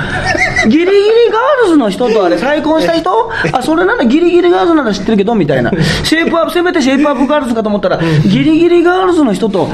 [0.69, 0.91] ギリギリ
[1.31, 3.31] ガールズの人とあれ 再婚した人？
[3.53, 4.05] あそれなんだ。
[4.05, 5.35] ギリギリガールズなら知ってるけど？
[5.35, 5.71] みたいな。
[6.03, 9.69] シェイプアップせめてシェイプアップガールズかと思ったらギリギリガールズの人と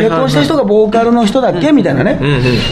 [0.00, 2.18] 結婚した人がボーカルの人だっけみたいなね、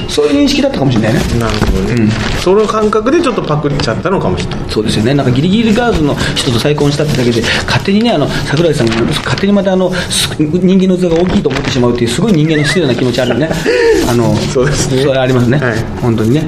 [0.09, 1.21] そういう認識だったかもしれないね。
[1.39, 2.11] なるほどね、
[2.43, 4.71] その感覚でちょっとパクっちゃったのかもしれない。
[4.71, 5.15] そうですよね。
[5.15, 13.51] なんかギリギリガールズの人と再婚したってだけで勝手にねあの桜井さんが勝手にまたあのす人間の器が大きいと思ってしまうっていうすごい人間の失礼な気持ちあるよね。
[14.09, 15.03] あのそうですね。
[15.03, 15.75] それありますね、はい。
[16.01, 16.45] 本当にね。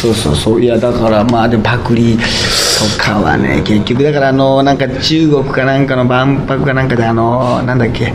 [0.00, 0.62] そうそうそう。
[0.62, 8.12] いやだからまあでもパクリとかはね結局だからあのなんか中国かなんかの万博かなんかであのなんだっけ、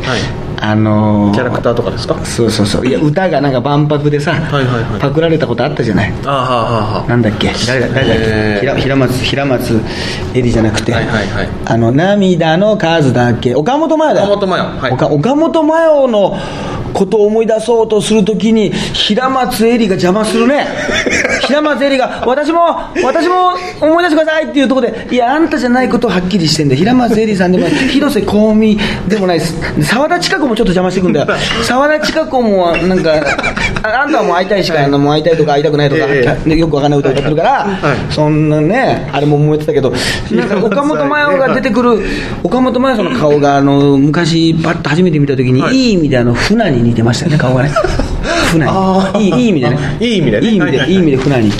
[0.59, 2.15] あのキャラクターとかですか？
[2.25, 2.87] そうそうそう。
[2.87, 4.99] いや歌がなんか万博でさ、はいはいはい。
[5.01, 6.13] パクられたことあったじゃない？
[6.25, 7.51] ああはあはあはなんだっけ？
[7.67, 9.81] 誰だ誰だっけ、えー平平松平松
[10.33, 11.49] 絵里じゃなくて、はいはいはい。
[11.65, 13.55] あの涙の数だけ。
[13.55, 14.21] 岡本真代だ。
[14.27, 14.91] よ岡本真代はい。
[14.93, 16.37] 岡岡本真代の
[16.95, 20.65] ことを思い出そうとするときに平松絵里が邪魔するね。
[21.41, 22.61] 平松絵里が私も
[23.03, 28.77] 私も思い出してくださいっていうところでいやあんたじゃないことをはっきりしてんだ平松絵里さんでも広瀬香美
[29.09, 29.83] でもないです。
[29.83, 31.27] 澤田千佳子もちょっと邪魔してくんだよ。
[31.63, 33.11] 澤田千佳子もなんか
[33.83, 38.13] ああんたはもう会いたいしか、あのもう会いたいとか会いたくないとか、えでよくわかんない歌歌ってるから、はい。
[38.13, 39.91] そんなねあれも思ってたけど
[40.31, 41.99] なんか岡本真代が出てくる
[42.43, 45.75] 岡本真代さんの顔があの昔パッと初めて見た時に、はい。
[45.75, 47.71] い、い意味であの船に似てましたよね顔がね。
[48.51, 49.17] 船あー。
[49.17, 49.77] にいいいい意味でね。
[49.99, 50.47] いい意味でね。
[50.47, 50.91] いい意味で、はいはいはい。
[50.91, 51.51] いい意味で船に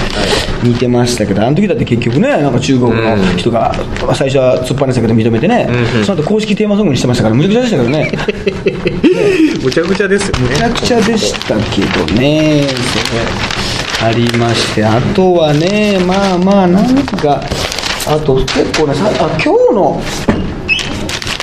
[0.64, 3.76] 似てましたけどあの時だって結局ねなんか中国の人が
[4.16, 5.70] 最初は突っ張ねしたけど認めてね、
[6.04, 8.12] その後公式テーマソングにしてましたからむちゃくちゃでしたけどね。
[9.64, 10.50] むちゃくちゃですよね。
[10.50, 12.68] めちゃくちゃでしたけどね、
[14.04, 17.42] ありまして、あとはね、まあまあ、なんか、
[18.08, 20.02] あと結構ね、さあ今日の、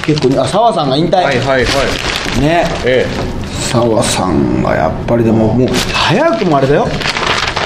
[0.06, 1.70] 結構ね、あ澤さんが引退、はいはいは
[2.38, 2.40] い。
[2.40, 3.06] ね、え
[3.72, 6.86] 澤さんがやっぱりでも、もう早くもあれだよ、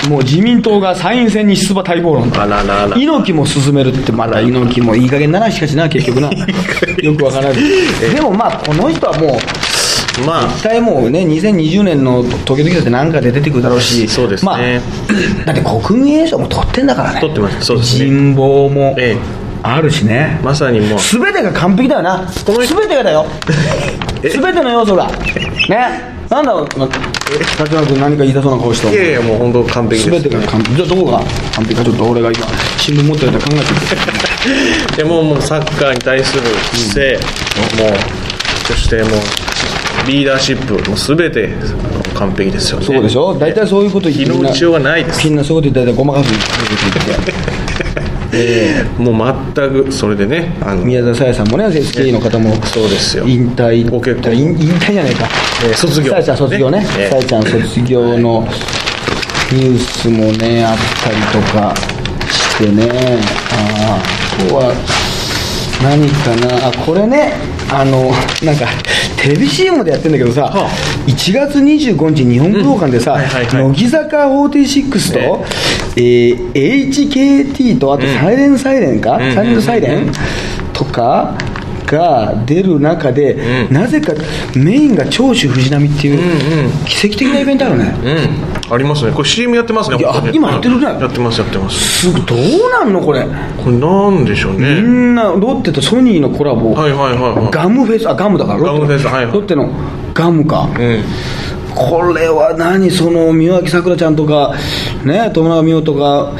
[0.08, 2.28] もう自民党が参院選に出馬待望論。
[2.28, 2.96] えあららら。
[2.96, 6.30] 猪木も進めるってまだ猪木もいい加減だなしかしな結局な。
[7.02, 9.38] よくわからないでもまあこの人はも
[10.22, 10.48] うまあ。
[10.48, 14.06] 絶対もうね2020年の東京時だって何かで出てくるだろうし。
[14.06, 14.46] そうですね。
[14.46, 14.58] まあ、
[15.44, 17.20] だって国民栄誉賞も取ってんだからね。
[17.20, 17.66] 取ってます。
[17.66, 18.04] そうですね。
[18.04, 18.94] 人望も。
[18.96, 20.38] ええあるしね。
[20.42, 20.98] まさにもう。
[20.98, 22.26] 全てが完璧だよな。
[22.44, 23.26] この全てがだよ。
[24.22, 24.28] え？
[24.30, 25.08] 全ての要素が。
[25.68, 26.14] ね？
[26.28, 26.78] なんだろう立
[27.72, 30.22] 花君何か言いたそうな顔していやいやもう本当完璧です。
[30.22, 30.74] 全てが完璧。
[30.74, 31.18] じゃあどこが
[31.54, 31.84] 完璧か。
[31.84, 32.46] ちょっと俺が今
[32.78, 36.42] 新聞持ってるんで考えてでも もうサッカーに対する
[36.72, 37.18] 姿勢、
[37.80, 37.96] もう
[38.66, 39.10] そしてもう
[40.08, 41.48] リーダーシップもう全て
[42.14, 42.86] 完璧ですよね。
[42.86, 43.32] そうでしょ？
[43.38, 45.24] 大体そういうこと言って日の打ちようがないです。
[45.28, 46.30] みんなそういうこと言っごまかす
[48.36, 53.24] 言ってもう全くそれでねあの、宮沢さやさんもね SKE の方もそうですよ。
[53.26, 54.36] 引退ご結婚。
[54.36, 55.28] 引引退じゃないか、
[55.64, 56.10] えー卒業。
[56.10, 56.80] さやちゃん卒業ね。
[56.80, 57.10] ねええ。
[57.10, 58.46] さやちゃん卒業の
[59.52, 61.74] ニュースもねあったりとか
[62.30, 62.88] してね。
[63.52, 65.05] あーあとは
[65.82, 66.68] 何かな？
[66.68, 67.34] あこれね
[67.70, 68.10] あの
[68.42, 68.66] なんか
[69.20, 70.70] テレビ CM でやってんだけどさ、はあ。
[71.06, 73.62] 1月25日日本武道館でさ、はいはいはい。
[73.68, 75.44] 乃木坂46と、
[75.96, 79.34] えー HKT とあとサイレンサイレンか、ん。
[79.34, 80.12] サイレントサイレン？
[80.72, 81.36] とか
[81.86, 83.34] が出る中で、
[83.68, 83.74] うん。
[83.74, 84.12] なぜか
[84.54, 86.70] メインが長州藤波っていう、うんうん。
[86.84, 88.08] 奇跡的なイベントあるね、う
[88.42, 89.12] んありますね。
[89.12, 89.96] これ CM やってますね
[90.32, 90.86] 今やってるね。
[90.86, 92.10] やってますやってます。
[92.10, 92.38] すぐどう
[92.70, 93.24] なんのこれ？
[93.62, 97.50] これなんでしょうみねんなロッテとソニーのコラボ、はいはいはいはい。
[97.50, 98.58] ガムフェスあガムだから。
[98.58, 99.34] ロッテガムフェスはいはい。
[99.34, 99.70] ロッテの
[100.14, 101.04] ガムか、うん
[101.76, 104.54] これは何その三脇さくらちゃんとか
[105.04, 106.32] ね友永美桜とか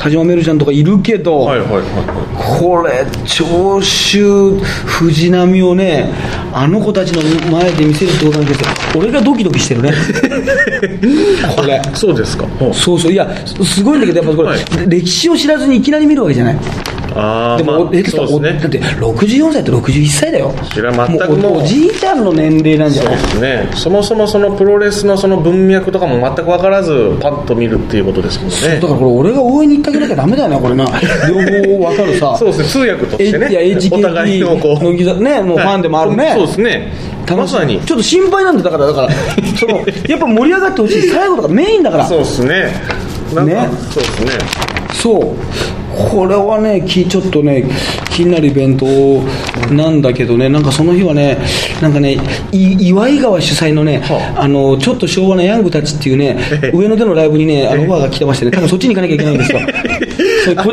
[0.00, 2.22] 田島めるちゃんとかいるけど、はいはいはいは
[2.58, 6.12] これ長州藤波をね
[6.52, 8.66] あの子たちの前で見せるってことなんですよ。
[8.96, 9.92] 俺がドキドキしてるね。
[11.54, 11.76] これ。
[11.76, 12.46] いそうですか。
[12.72, 13.12] そうそう。
[13.12, 14.60] いやすすごいんだけどやっぱこれ、はい。
[14.88, 16.56] 歴史を知らずにいきなり見るわけじゃない
[17.14, 18.60] ああでも、まあ、えだってそうですね。
[18.60, 20.52] だって64歳と61歳だよ。
[20.72, 23.18] それは全くもうおおじいちゃんの年齢なんじゃない？
[23.18, 23.68] そうですね。
[23.74, 28.80] そもそもそのプロレスのその文脈とかも全く分からずパッと見るっていうことですもんね。
[28.80, 30.84] だからこれ俺が応援に行ってあげなきゃダメだよなこれな。
[31.28, 31.34] 両
[31.78, 32.36] 方分かるさ。
[32.38, 32.64] そうですね。
[32.68, 33.48] 通訳とえしてね。
[33.50, 34.84] いやお互いのこう。
[34.84, 36.34] 乃木坂ねもうファンでもあるね、はい。
[36.34, 36.92] そうですね。
[37.36, 37.80] まさに。
[37.80, 38.86] ちょっと心配なんだだから。
[38.86, 39.08] だから
[39.58, 41.02] そのやっぱ盛り上がってほしい。
[41.08, 42.06] 最後とかメインだから。
[42.06, 42.74] そうですね。
[43.44, 43.68] ね。
[43.90, 44.30] そうですね。
[44.92, 47.64] そうこれはねきちょっとね
[48.10, 48.86] 気になるイベント
[49.72, 51.38] なんだけどねなんかその日はね
[51.80, 52.18] なんかね
[52.52, 54.48] い岩井川主催のね、はあ。
[54.48, 56.76] のちょっと昭和なヤングたちっていうねええ。
[56.76, 59.60] 上野でのライブにねあのオファーが来てましてね多分そっちに行かなきゃいけないんですよ。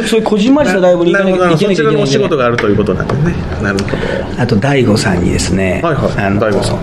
[0.08, 3.34] そういうこじんまりしたライブに行かなきゃいけなそちらのお仕事があるということなんですね。
[3.62, 4.42] なるほど。
[4.42, 6.26] あと大悟さんにですね、はいはい。
[6.26, 6.80] あの大悟さん。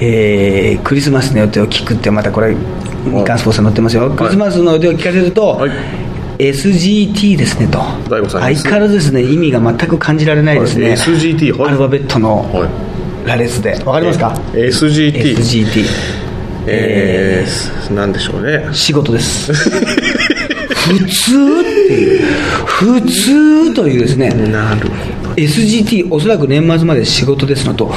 [0.00, 6.05] えークリスマスの予定を聞くってまたこれ日刊スポーツに載ってますよ、クリスマスの予定を聞かせると、はい
[6.38, 7.80] SGT ですねと。
[8.28, 11.68] 相変わらずですね意味が全く感じられないですね、はい SGT はい。
[11.68, 13.26] アルファベットのはい。
[13.26, 13.72] 羅列で。
[13.84, 15.84] わかりますか、えー SGT SGT
[16.68, 18.68] えー、なんでしょうね。
[18.72, 19.52] 仕事です。
[19.54, 22.20] 普通っていう。
[22.66, 24.30] 普通というですね。
[24.30, 25.34] なるほど。
[25.36, 27.92] SGT おそらく年末まで仕事ですのと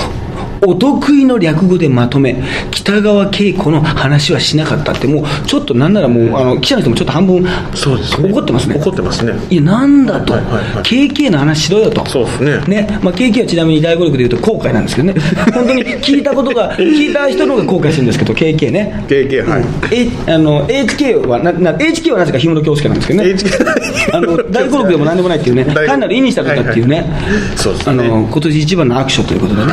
[0.66, 2.36] お得意の略語でまとめ
[2.72, 7.46] 北川景子の話はしなかったってもうちょっとなんならもうあの記者の人もちょっと半分
[7.76, 8.32] そうですね。
[8.32, 8.76] 怒ってますね。
[8.76, 9.34] 怒ってますね。
[9.50, 10.84] いやなんだと、はいはいはい。
[10.84, 12.06] KK の話しろよと。
[12.06, 12.84] そうですね。
[12.84, 15.22] ねまあ、KK はちなみに大語力でいうと後悔なんですけどね。
[15.54, 19.04] 本当に聞いたことが聞いた人の方が後悔するんですけど KK ね。
[19.08, 23.36] KK はい、えあの HK はなな HK はなぜか氷室京介なんですけどね。
[24.12, 25.66] あの大語力でも何でもないっていうね。
[25.74, 27.20] 大単なる意にしたことだっていうね、はいはい。
[27.56, 27.92] そうですね。
[27.92, 29.68] あの今年一番の握手ということでね、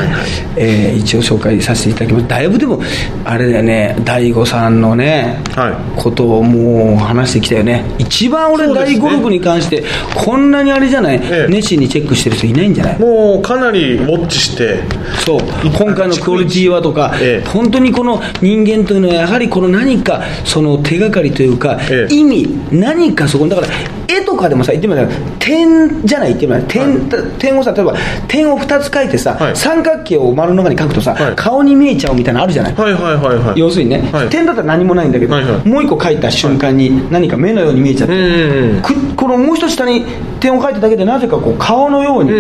[0.57, 2.29] えー一応紹介させていただきます。
[2.29, 2.81] だいぶでも
[3.25, 6.01] あれだよね大悟さんのね、はい。
[6.01, 7.85] ことをもう話してきたよね。
[7.99, 9.85] 一番俺大語録に関して
[10.15, 11.53] こんなにあれじゃない、ええ。
[11.53, 12.99] 熱心にチェックしてる人いないんじゃない？
[12.99, 14.81] もうかなりウォッチして。
[15.25, 15.41] そう。
[15.79, 17.49] 今回のクオリティはとか、ええ。
[17.49, 22.15] 本当にこの人間というのはやはりこの何かその手がかりというか、ええ。
[22.15, 23.69] 意味何かそこにだから
[24.09, 25.09] 絵とかでもさ言ってみたら
[25.39, 26.29] 点じゃない？
[26.29, 27.95] 言ってみたら点,、点をさ例えば
[28.29, 29.57] 点を2つ書いてさ、はい。
[29.57, 31.37] 三角形を丸の中に書くとさ、はい。
[31.37, 33.59] 顔に見えちゃうみたいなのあるじゃない、はいはいはいはい。
[33.59, 34.29] 要するにね、はい。
[34.29, 35.68] 点だったら何もないんだけど、はいはい。
[35.68, 38.83] もう一個書いた瞬間に何か目のように見えちゃって、
[39.16, 40.05] このもう一つ下に
[40.40, 42.31] 点を書いただけでなぜかこう顔のように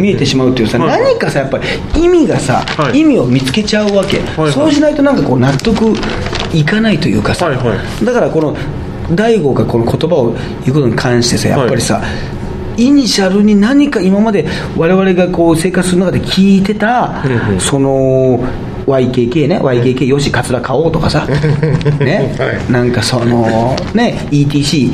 [0.00, 1.02] 見えてしまうっていうさ、はい。
[1.02, 1.64] 何かさやっぱり
[2.04, 3.00] 意味がさ、はい。
[3.00, 5.94] 意味を見つけちゃうわけ、はいそうしないとなんかこう納得
[6.54, 8.56] いかないというかさ、はいはだからこの
[9.14, 10.32] 大悟がこの言葉を
[10.64, 12.02] 言うことに関してさやっぱりさ、
[12.78, 17.60] イニシャルに何か今まで我々がこう生活する中で聞いてた、うんうん。
[17.60, 18.38] その
[18.86, 21.26] YKK ね YKK よしカツラ買おうとかさ
[22.00, 22.72] ね、はい。
[22.72, 24.92] なんかそのね ETC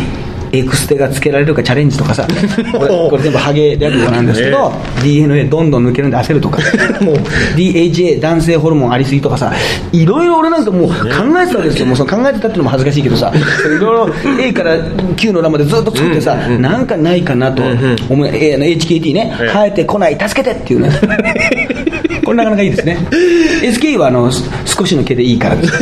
[0.58, 2.26] エクステがつけられるかチャレンジとかさ
[2.72, 6.58] これこれ全部ハゲ略語なんですけど、DNA どんどん抜けるんで焦るとか。
[7.00, 7.16] もう。
[7.56, 9.52] DHA 男性ホルモンありすぎとかさ
[9.92, 10.94] いろいろ俺なんかもう考
[11.42, 11.86] えてたわけですよ。
[11.86, 14.76] もうその考えてたっていうのも恥ずかしいけどさ いろいろ A から
[15.16, 17.62] Q の欄までずっと作ってさ、なんかないかなと
[18.08, 19.36] 思い、えーあの HKT ね。
[19.40, 19.48] ええ。
[19.48, 20.90] 生えてこない助けてっていうね。
[22.24, 22.98] これなかなかいいですね。
[23.62, 25.56] SK はあのす少しの毛でいいから。
[25.56, 25.72] です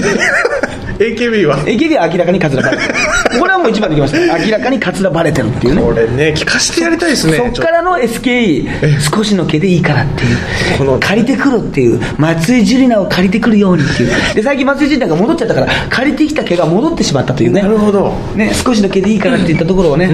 [1.02, 1.58] AKB は。
[1.64, 2.94] AKB は明らかにカツラバレてる。
[3.40, 4.38] これはもう一番できました。
[4.38, 5.82] 明らかにカツラバレてるっていうね。
[5.82, 8.68] これね聞かせてやりたいですねそっからの SKE
[9.14, 10.36] 少しの毛でいいからっていう。
[10.78, 12.00] この借りてくるっていう。
[12.18, 14.10] 松井樹里奈を借りてくるようにっていう。
[14.34, 17.62] で最近松井樹里奈が戻っちゃったから借りてきた毛が戻ってしまったというね。
[17.62, 18.14] なるほど。
[18.36, 20.10] ね、少しの毛でいいからって言ったところをね、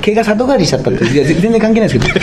[0.00, 2.18] 毛が里帰りしちゃったっていや全然関係ないですけ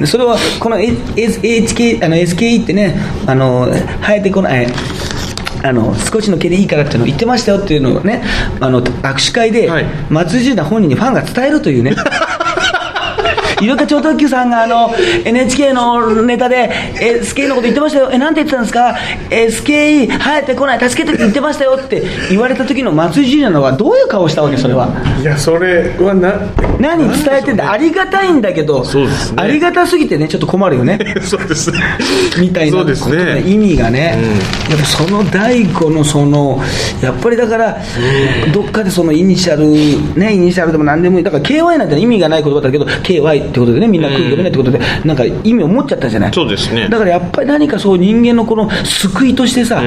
[0.00, 0.06] ど。
[0.06, 0.98] それはこの S-
[1.42, 2.94] HK あの SKE ってね
[3.26, 3.68] あの
[4.02, 4.66] 生えてこない
[5.62, 8.22] あの少しの毛でいいからっていうのを言ってましたよっていうのをね
[8.60, 9.84] あの握手会ではい。
[10.10, 11.94] 松井樹奈本人にファンが伝えるというね
[13.60, 14.90] イルカ超特急さんがあの
[15.24, 18.10] NHK のネタで SK のこと言ってましたよ。
[18.12, 18.96] えなんて言ってたんですか
[19.30, 20.88] ？SKE 生えてこない。
[20.90, 24.88] 助けてって言ってましたよって言われた時の松井樹奈のはどういう顔したわけそれは？
[25.20, 26.34] いやそれはな
[26.78, 27.70] 何伝えてんだ？
[27.72, 29.42] ありがたいんだけどそうですね。
[29.42, 30.98] ありがたすぎてねちょっと困るよね。
[31.22, 31.72] そうです
[32.40, 33.42] みたいなね。
[33.46, 34.18] 意味がね、
[34.70, 36.60] やっぱその大悟のその
[37.02, 37.76] やっぱりだから、
[38.52, 39.66] どっかでそのイニシャル
[40.18, 41.24] ねイニシャルでも何でもいい。
[41.24, 46.32] だから KY なんて意味がない言葉だけど KY ってことでねみんな空気読めないってことで、なんか意味を持っちゃったじゃない。
[46.32, 46.88] そうですね。
[46.88, 49.82] だからやっぱり何かそう人間のこの救いとしてさ、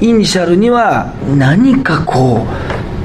[0.00, 2.46] イニシャルには何かこ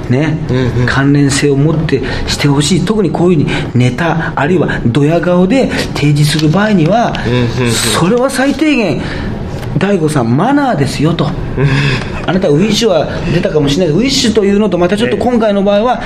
[0.10, 0.40] うね、
[0.88, 2.86] 関連性を持ってしてほしい。
[2.86, 7.14] 特にこういうふうにネタあるいはドヤ顔で提示する場合には、
[7.96, 9.02] それは最低限
[9.80, 11.30] 大悟さんマナーですよと。
[12.26, 16.02] あなたウィッシュは出たかもしれないウィッシュというのとまたちょっと今回の場合は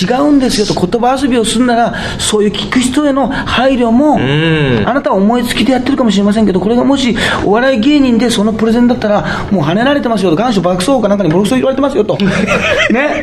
[0.00, 0.74] 違うんですよと。
[0.86, 7.14] 言葉遊びをするならそういう聞く人への配慮もあなたは思いつきでやってるかもしれませんけどこれがもし
[7.44, 10.36] お笑い芸人でそのプレゼンだったらもう跳ねられてますよと。
[10.36, 12.16] 願書爆走かなんかにボロクソ言われてますよと。
[12.90, 13.22] ね？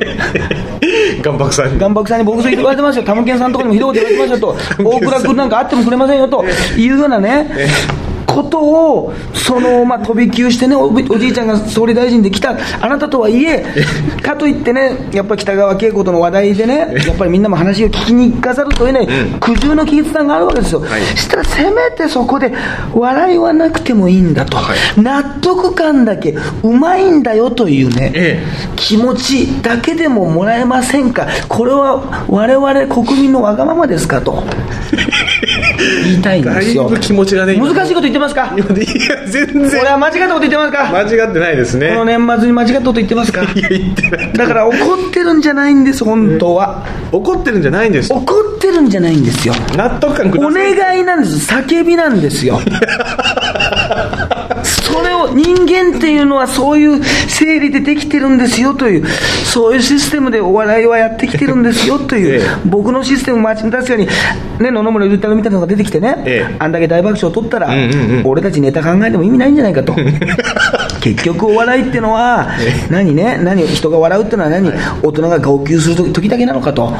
[1.23, 3.03] 岩白さんに岩白さんにボロクソ言われてますよ。
[3.03, 4.83] タムケンさんとかにもひどいこと言われてますよと。
[4.83, 6.43] 大倉君なんかあってもくれませんよと。
[6.77, 7.47] いうようなね
[8.33, 13.65] ことをその、まあ、飛び級してねおおじいちゃんが総理大臣で来たあなたとはいえ
[14.21, 19.07] かといってねやっぱり北川景子との話題でねやっぱりみんなも話を聞きに行かざるというね、
[19.39, 20.83] 苦渋の決断があるわけですよ、
[21.15, 22.53] したらせめてそこで
[22.93, 24.57] 笑いはなくてもいいんだと、
[24.97, 28.43] 納得感だけうまいんだよというね、え。
[28.75, 31.27] 気持ちだけでももらえませんか。
[31.47, 34.43] これは我々国民のわがままですかと
[35.77, 36.83] 言いたいんですよ。
[36.83, 38.53] だいぶ気持ちがね今難しいこと言ってますか？
[38.55, 38.63] いや
[39.27, 39.81] 全然。
[39.81, 40.89] 俺は間違ったこと言ってますか？
[40.91, 41.89] 間違ってないですね。
[41.89, 43.43] この年末に間違ったこと言ってますか？
[43.43, 44.33] いや言ってない。
[44.33, 44.77] だから怒っ
[45.11, 46.85] てるんじゃないんです本当は。
[47.11, 48.11] 怒ってるんじゃないんです。
[48.13, 48.21] 怒
[48.57, 49.53] ってるんじゃないんですよ。
[49.75, 50.75] 納得感くだおさい。
[50.75, 51.51] 願いなんです。
[51.53, 52.59] 叫びなんですよ
[54.93, 62.47] それを人間っていうのはそういう整理でできてるんですよというそういうシステムでお笑いはやってきてるんですよという、ええ。
[62.65, 64.13] 僕のシステム確かにね
[64.59, 66.55] 野々村ゆうたろうみたいなのが出てきてね、ええ。
[66.59, 68.27] あんだけ大爆笑を取ったら、うんうんうん。
[68.27, 69.95] 俺たちネタ考えても意味ないんじゃないかと
[71.03, 72.47] 結局お笑いってのは
[72.89, 74.71] 何ね何人が笑うってのは何、
[75.03, 76.91] 大人が号泣する時時だけなのかと、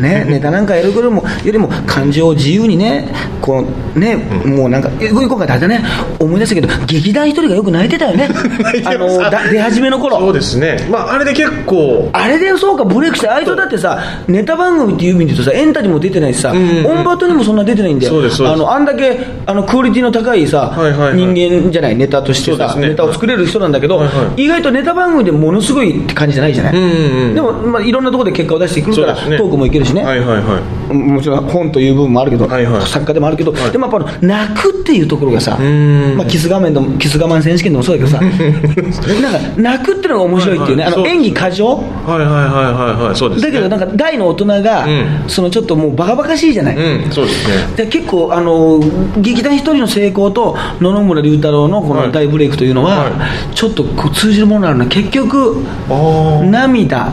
[0.00, 3.08] ね、ネタなんかやるよりもよりも感情を自由にね
[3.42, 3.64] こ
[3.96, 5.82] うね、もうなんかえ今回大体ね。
[6.20, 8.28] 思い出したけど劇団一人がよく泣いてたよね。
[8.84, 10.18] あのだ出始めの頃。
[10.18, 10.86] そうですね。
[10.90, 12.10] まああれで結構。
[12.12, 13.98] あれでそうかブレイクしてあいつだってさ
[14.28, 18.12] ネタ番組っていう意味で言うとさエンタにも出てないしさ、オンバトにもそんな出てないんだよ。
[18.40, 20.72] あのあんだけあのクオリティの高いさ、
[21.14, 24.44] 人間じゃないネタとしてさ、ネタを作れる人なんだけど、はいはい。
[24.44, 27.34] 意外とネタ番組でものすごいって感じじゃないじゃない、んうんうん。
[27.34, 29.36] でも、まあ、いろんなところで結果を出してくるから、ね。
[29.36, 32.82] トークもいけるしね、はいはいはいもちろん本という部分もあるけど、はいはい。
[32.86, 33.70] 作家でもあるけど、はい。
[33.70, 36.16] でもやっぱり泣くっていうところがさ、ん。
[36.16, 38.22] まあ、キス画面でもキス我慢選手権でもそうだけどさ
[39.20, 41.00] なんか泣くっていうのが面白いっていうね、はいはい。
[41.00, 41.66] あの演技過剰。
[41.68, 43.16] はいはいはいはいはい。
[43.16, 43.50] そうですね。
[43.50, 45.06] だけどなんか大の大人が、うん。
[45.26, 47.54] そのちょっともうバカバカしいじゃない、うんそうですね。
[47.76, 48.80] で結構あの
[49.18, 52.06] 劇団一人の成功と野々村龍太郎のこはい。
[52.06, 53.10] の大ブレイクというのは、は
[53.54, 54.86] ちょっとこう通じるものがあるの。
[54.86, 55.56] 結局
[55.90, 57.12] あ涙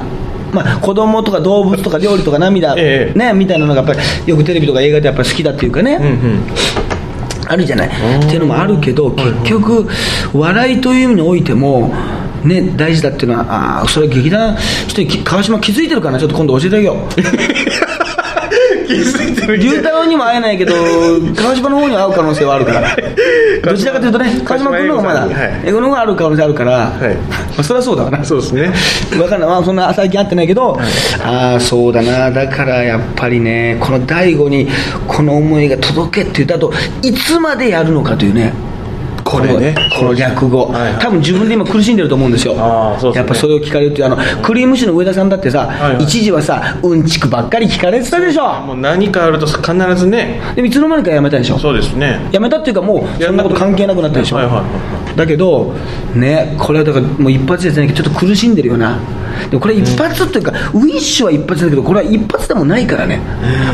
[0.55, 3.19] まあ、子供とか動物とか料理とか涙、ええ。
[3.19, 6.43] ね、みたいなのがやっぱりよくテレビとか映画でやっぱり好きだっていうかね、うんうん。
[7.47, 7.87] あるじゃない。
[7.87, 7.91] っ
[8.27, 9.87] ていうのもあるけど結局
[10.33, 11.93] 笑いという意味においても
[12.43, 14.55] ね、大事だっていうのはあーそれ劇団
[14.87, 16.19] 人にき川島気づいてるかな？
[16.19, 16.97] ちょっと今度教えてあげよう
[18.87, 20.73] 龍太郎にも会えないけど
[21.35, 22.95] 川島の方には会う可能性はあるから。
[23.63, 25.27] どちらかというとね川島君の方がまだ
[25.65, 26.73] 英語の方がある可能性あるから、い。
[27.29, 28.23] まあ、それはそうだわな。
[28.23, 28.71] そうですね。
[29.11, 30.79] 分かんない、まあ、そんな最近会ってないけど、
[31.23, 32.31] ああそうだな。
[32.31, 34.67] だからやっぱりねこの大悟に
[35.07, 38.53] この思いが届けって言った後いつまでやるのかというね
[39.39, 40.81] これねこの略語、はい。
[40.81, 42.53] はい多分自分で今苦しんでると思うんですよ。
[42.53, 42.59] ね。
[43.13, 46.03] やっぱそれを聞かれるっていうあのクリームシの上田さんだってさ、はいはい。
[46.03, 48.61] 一時はさうんちくばっかり聞かれてたでしょ。
[48.61, 50.41] もう何かあると必ずね。
[50.55, 51.59] でもいつの間にかやめたでしょ。
[51.59, 52.19] そうですね。
[52.31, 54.65] やめたっていうかもうそんなこと関係なくなったでしょ、はいはいはい
[55.15, 55.73] だけど
[56.13, 58.99] ねこれはだからもう一発じゃないけどちょっと苦しんでるよな。
[59.49, 63.21] でもこれ一発っていうか、ウィッシュは一発だけどこれは一発でもないからね、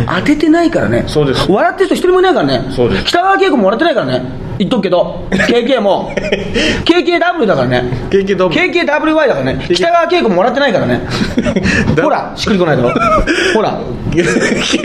[0.08, 1.04] 当ててないからね。
[1.08, 1.52] そうです。
[1.52, 2.72] 笑ってる人一人もいないからね。
[2.72, 3.06] そうです。
[3.06, 4.24] 北川景子も笑ってないからね
[4.58, 6.14] 言っとくけど KK も
[6.86, 7.84] KKW だからね。
[8.10, 9.66] KKW KKWY だからね。
[9.68, 11.02] 北川景子も笑ってないからね。
[12.02, 12.90] ほらしっくりこないだろ。
[13.54, 13.80] ほら。
[14.12, 14.24] 経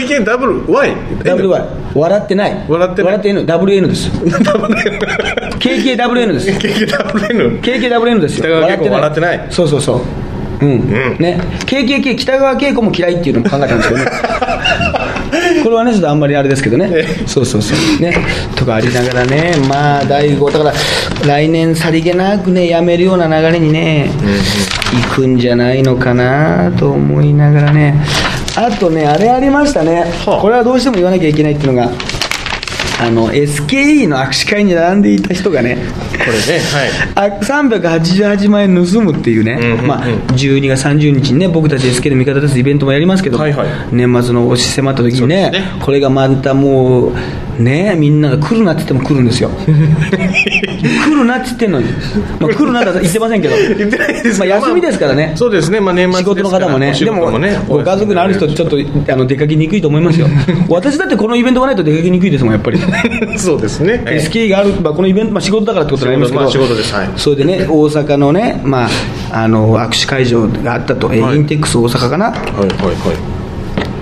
[0.06, 0.92] 験ダブル Y
[1.22, 1.64] WY
[1.94, 2.64] 笑ってない。
[2.68, 3.12] 笑ってない。
[3.12, 4.10] 笑って N WN です。
[5.58, 6.50] KKWN です。
[6.50, 8.44] KKWN KKWN ですよ。
[8.44, 9.46] 北川景子も笑ってない。
[9.50, 10.00] そうそうそう。
[10.60, 10.88] うん、
[11.18, 11.38] ね。
[11.66, 14.10] KKK 北川景子も嫌いっていうのも考えたんですけどね
[15.62, 17.05] これはねちょっとあんまりあれですけどね。
[17.26, 18.03] そうそうそう。
[18.03, 18.16] ね。
[18.55, 19.53] とかありながらね。
[19.68, 20.72] まあ大悟だから
[21.26, 24.11] 来年さりげなくねやめるような流れにね、
[24.93, 27.95] 行くんじゃないのかなと思いながらね。
[28.57, 30.41] あとねあれありましたね、はあ。
[30.41, 31.91] これはどうしても言わなきゃいけないっていうのが
[32.99, 35.76] あの SKE の握手会に並んでいた人がね
[36.12, 36.64] これね
[37.14, 37.30] はい。
[37.32, 39.86] あ388万円盗むっていうね、うんうんうん。
[39.86, 43.68] まあ、12月30日にね僕たち SK の味方ですイベントもやりますけど、はいはい。
[43.92, 45.64] 年末の押し迫った時にねね。
[45.84, 47.12] これがまたもう
[47.59, 49.50] ねみんなが来るなって言っても来るんですよ。
[49.66, 51.86] 来るなって言ってんのに、
[52.40, 53.54] まあ、来るなとは言ってませんけど。
[53.57, 57.30] 言ってないですまあ、休みですからね、そうですね、まあ、年末仕事の方もね、でも
[57.68, 58.76] ご家族のある人、ちょっと
[59.09, 60.26] あの出かけにくいと思いますよ、
[60.68, 62.78] 私だってこのイベントがないと出かけにくいですもん、やっぱり。
[63.36, 66.94] そうですね、ええ SK がある、まあ、このイベント、まあ、仕事だからってことになりますけど、仕事まあ仕事です。
[66.94, 67.11] はい。
[67.16, 68.86] それでね、大阪のね、ま
[69.32, 71.36] あ、あの握手会場があったと、えはい。
[71.36, 73.36] インテックス大阪かな、はいはいはい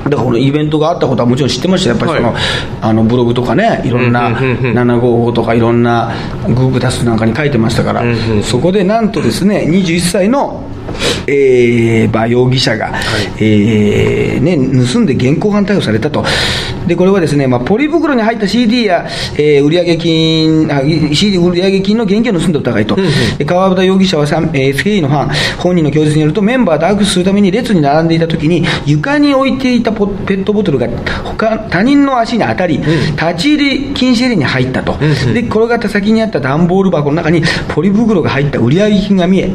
[0.05, 1.97] だからこのイベントがあったことはもちろん知ってましたよ。
[1.97, 2.43] やっぱりその、はい。
[2.83, 4.79] あのブログとかねいろんなうんうんうんうん。
[4.79, 6.13] 755とかいろんな
[6.47, 10.63] グーグタスなんかに書いてましたから、うんうんそこでなんとですね21歳の
[11.27, 12.93] えー、まあ容疑者が、
[13.39, 14.57] えーね、
[14.93, 16.25] 盗んで現行犯逮捕されたと、
[16.87, 22.97] でこれはですね、まあ、ポリ袋に入った CD や、えー売上金あ、い CD 売上金の現金を盗んだ疑いと、
[23.39, 30.89] で川端容疑者はさんえー SKE のファン、本人の供述によると、メンバーと握手するために列に並んでいたときに、床に置いていたポペットボトルが
[31.25, 34.97] 他他人の足に当たり、立ち入り禁止エリアに入ったと、
[35.33, 39.51] で転がった先にあった段ボール箱の中に、ポリ袋が入った売上金が見え、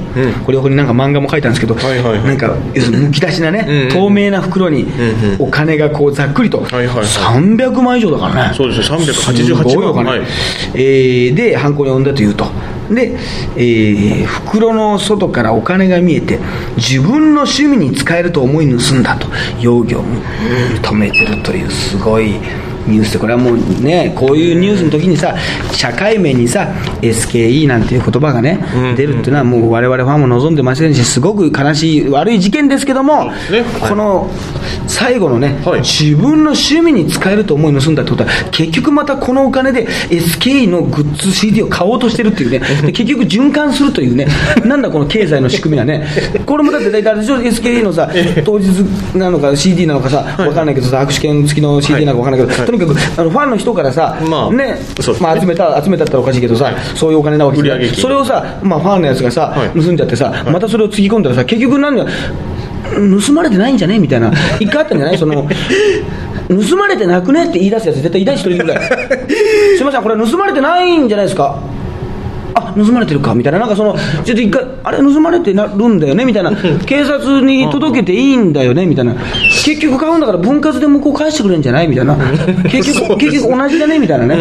[0.46, 4.86] これ、ここになんか漫画も書いたんですけど、はいはいはいなんか、要するにむき出しなね、うんうん透明な袋に
[5.40, 8.54] お金がこうざっくりと、はいはいはい300万以上だからね。
[8.56, 10.22] そうですね388すごいお金はい
[10.74, 12.46] えーで、犯行に及んだというと。
[12.90, 13.16] で、
[13.56, 16.40] えー袋の外からお金が見えて、
[16.78, 19.28] 自分の趣味に使えると思い盗んだと、
[19.62, 22.36] 容疑を認めてるという、すごい。
[22.88, 25.36] ニュースでこれはもうねこういうニュースの時にさ
[25.72, 26.68] 社会面にさ
[27.02, 28.96] SKE なんていう言葉がね、うん。
[28.96, 33.32] 出るっていうのはもう我々ファンも望んでませんしすごく悲しい悪い事件ですけども、
[33.88, 34.30] この
[34.88, 35.82] 最後のね、はい。
[35.82, 42.60] 自分の趣味に使えると思い盗んだってことは結局またこのお金で SKE のグッズ CD を買おうとしてるっていうね。
[42.86, 44.28] で結局循環するというね。
[44.66, 46.06] なんだこの経済の仕組みはね。
[46.46, 48.10] これもだって大体 SKE のさ
[48.44, 48.68] 当日
[49.16, 54.78] なのか CD なのかさ分かんないけどさ握手券付きの CD なのか分かんないけど、とにかくあのファンの人からさ、まあね
[55.20, 59.70] まあ、集めた集めたったらおかしいけどさ、そういうお金なわけじゃん売上金それをさ、まあ、ファンのやつがさ、はい。
[59.72, 62.06] 盗んじゃってさ、またそれをつぎ込んだらさ結局何が
[63.26, 63.98] 盗まれてないんじゃね？
[63.98, 65.18] みたいな 一回あったんじゃない？
[65.18, 65.48] その
[66.68, 67.46] 盗まれてなくね？
[67.50, 68.80] って言い出すやつ絶対いない一人ぐらい。
[69.78, 71.58] すいませんこれ盗まれてないんじゃないですか？
[71.58, 71.79] あ
[72.86, 76.52] 盗まれてるかみたいななんかその ちょっと一回あれ盗まれてなるんだよねみたいな。
[76.86, 79.16] 警察に届けていいんだよねみたいな。
[79.66, 82.16] 結局買うんだから分割で向こう返してくれるんじゃないみたいな。
[82.70, 84.38] 結局結局同じだねみたいなね。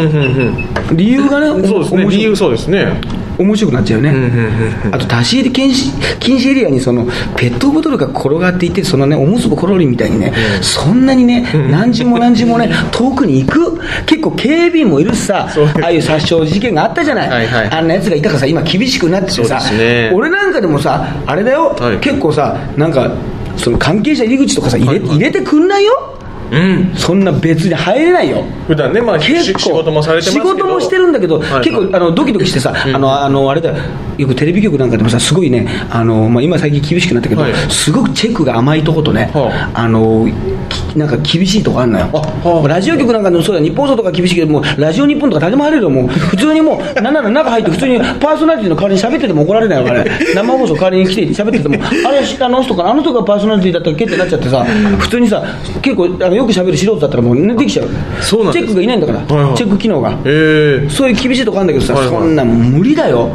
[0.92, 2.06] 理由がねそうですね。
[2.08, 3.00] 理由そうですね
[3.38, 4.50] 面白くなっちゃうよね、
[4.90, 7.04] あと立ち入り禁止禁止エリアにその
[7.36, 13.78] ペットボトルが転がっていてそのねおむすぼコロリンみたいにね、そんなにね何十も何十もね 遠くに行く。
[14.06, 15.48] 結構警備員もいるしさ
[15.82, 20.10] ああいう殺傷事件があったじゃない、はいはいあんなやつがいたからさ今厳しくなっててさ、ね。
[20.14, 21.98] 俺なんかでもさあれだよ、はい。
[21.98, 23.10] 結構さなんか
[23.56, 25.16] その関係者入り口とかさ入れ,、はいはい。
[25.16, 26.17] 入れてくんないよ？
[26.50, 26.94] うん。
[26.96, 28.42] そんな別に入れないよ。
[28.66, 30.54] 普段ねまあ結構し仕事もされてますけど。
[30.54, 31.50] 仕事もしてるんだけど、はい。
[31.50, 33.76] はい結構あのドキドキしてさ、あのあのあれだよ。
[34.18, 37.54] よくテレビ局なんかでもさすごいねあの、まあ、今最近厳しくなったけど、はい。
[37.70, 39.88] すごくチェックが甘いとことね、はあ。
[39.88, 40.26] の
[40.68, 42.68] きなんか厳しいとこあるのよ、あはあ。
[42.68, 45.90] ラジオ局なんかでもそうだ日本放送とか厳しいけどもうラジオ日本とか誰でも入れるよ。
[45.90, 55.44] もう普通にもうなんなら中入って普通にパーソナリティの代わりに喋ってても怒られないからね生放送代わりに来て喋っててもあれあの人かなあの人がパーソナリティだったっけってなっちゃってさ普通にさ
[55.82, 57.88] 結構あのよく喋る素人だったらもうねできちゃう。
[58.22, 59.56] そうなんチェックがいないんだから、はいはい。
[59.56, 60.18] チェック機能が。
[60.24, 62.14] ええそういう厳しいとこあるんだけどさ、はいはい。
[62.14, 63.30] そんな無理だよ。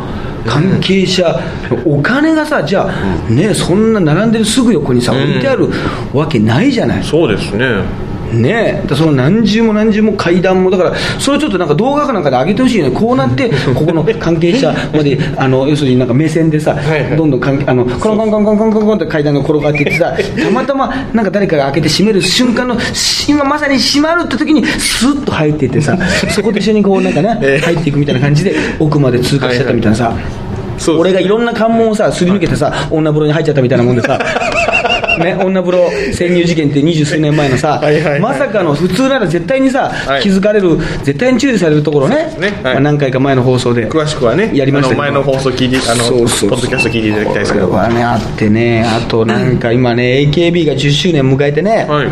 [0.45, 1.39] 関係者、
[1.85, 5.23] お金がさじゃあ、ねそんな並んでるすぐ横にさ、うん。
[5.23, 5.69] 置いてある
[6.13, 7.03] わけないじゃない。
[7.03, 7.65] そうですね
[8.41, 17.17] ねその何重も何重も階段も、だから、それちょっとなんか動画かなんかで上げてほしいよね、こうなって、 ここの関係者まで、あの要するになんか目線でさ、はいはい。
[17.17, 25.97] どんどん関係あのコロンコンコンコンコンコンって階段が転がっていってさ、たまたまなんか誰かが開けて閉める瞬間の、し今まさに閉まるって時に、スッと入っていってさ、
[26.29, 27.65] そこで一緒にこうなんかね、 ええ。
[27.65, 30.13] 入っていくみたいな感じで、奥まで通過してたみたいなさ。
[30.77, 34.19] そうです俺がいろんな関門をさすり抜けてさ、女風呂に入っちゃったみたいなもんでさ
[35.17, 38.19] ね、女風呂潜入事件って二十数年前のさ、 はいはいはい。
[38.19, 40.21] まさかの普通なら絶対にさ、はい。
[40.21, 42.73] 気づかれる絶対に注意されるところねねはい。
[42.73, 47.67] まあ、何回か前の放送で詳しくはねやりました前の放送聞いてあのそうそうポッドキャスト聞いていただきたいですけど。
[47.67, 52.07] これはねあってねあとなんか今ね AKB が10周年迎えてね、はい。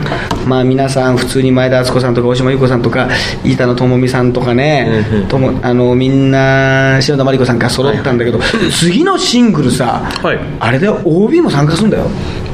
[0.47, 3.07] まあ皆さん普通に前田敦子さんとか大島優子さんとか
[3.43, 5.27] 板野友美さんとかね、うんうん。
[5.27, 8.39] ともあのみんな篠田麻里子さんが揃ったんだけど、
[8.71, 10.39] 次のシングルさ、はい。
[10.59, 12.05] あれだよ OB も参加するんだよ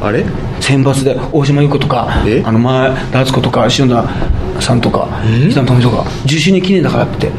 [0.01, 0.25] あれ？
[0.59, 2.43] 選抜で大島優子とかえ？
[2.45, 5.07] あの前田敦子とか篠田さんとか
[5.51, 7.31] 北野富とか10周年記念だからって。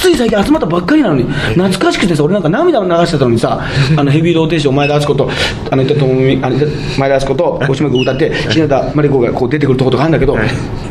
[0.00, 3.66] つい最近集まったばっかりなのに懐かしくてさ俺なんか涙を流してたのにさ
[3.96, 5.28] あのヘビーローテーション前田敦子と
[5.70, 10.36] あの前田敦子と大島君歌って日向真理子がこう出てくるとことかあるんだけど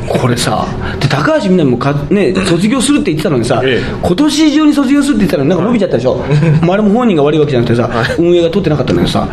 [0.09, 0.67] これさ
[0.99, 3.81] で高橋みなみもか、ね、卒業するって言ってたのにさ、ええ。
[4.03, 6.17] 今年中に卒業するって言ってたのになんか伸びちゃったでしょ、
[6.61, 7.89] まあ、あれも本人が悪いわけじゃなくてさ、
[8.19, 9.27] 運営が取ってなかったんだけどさ、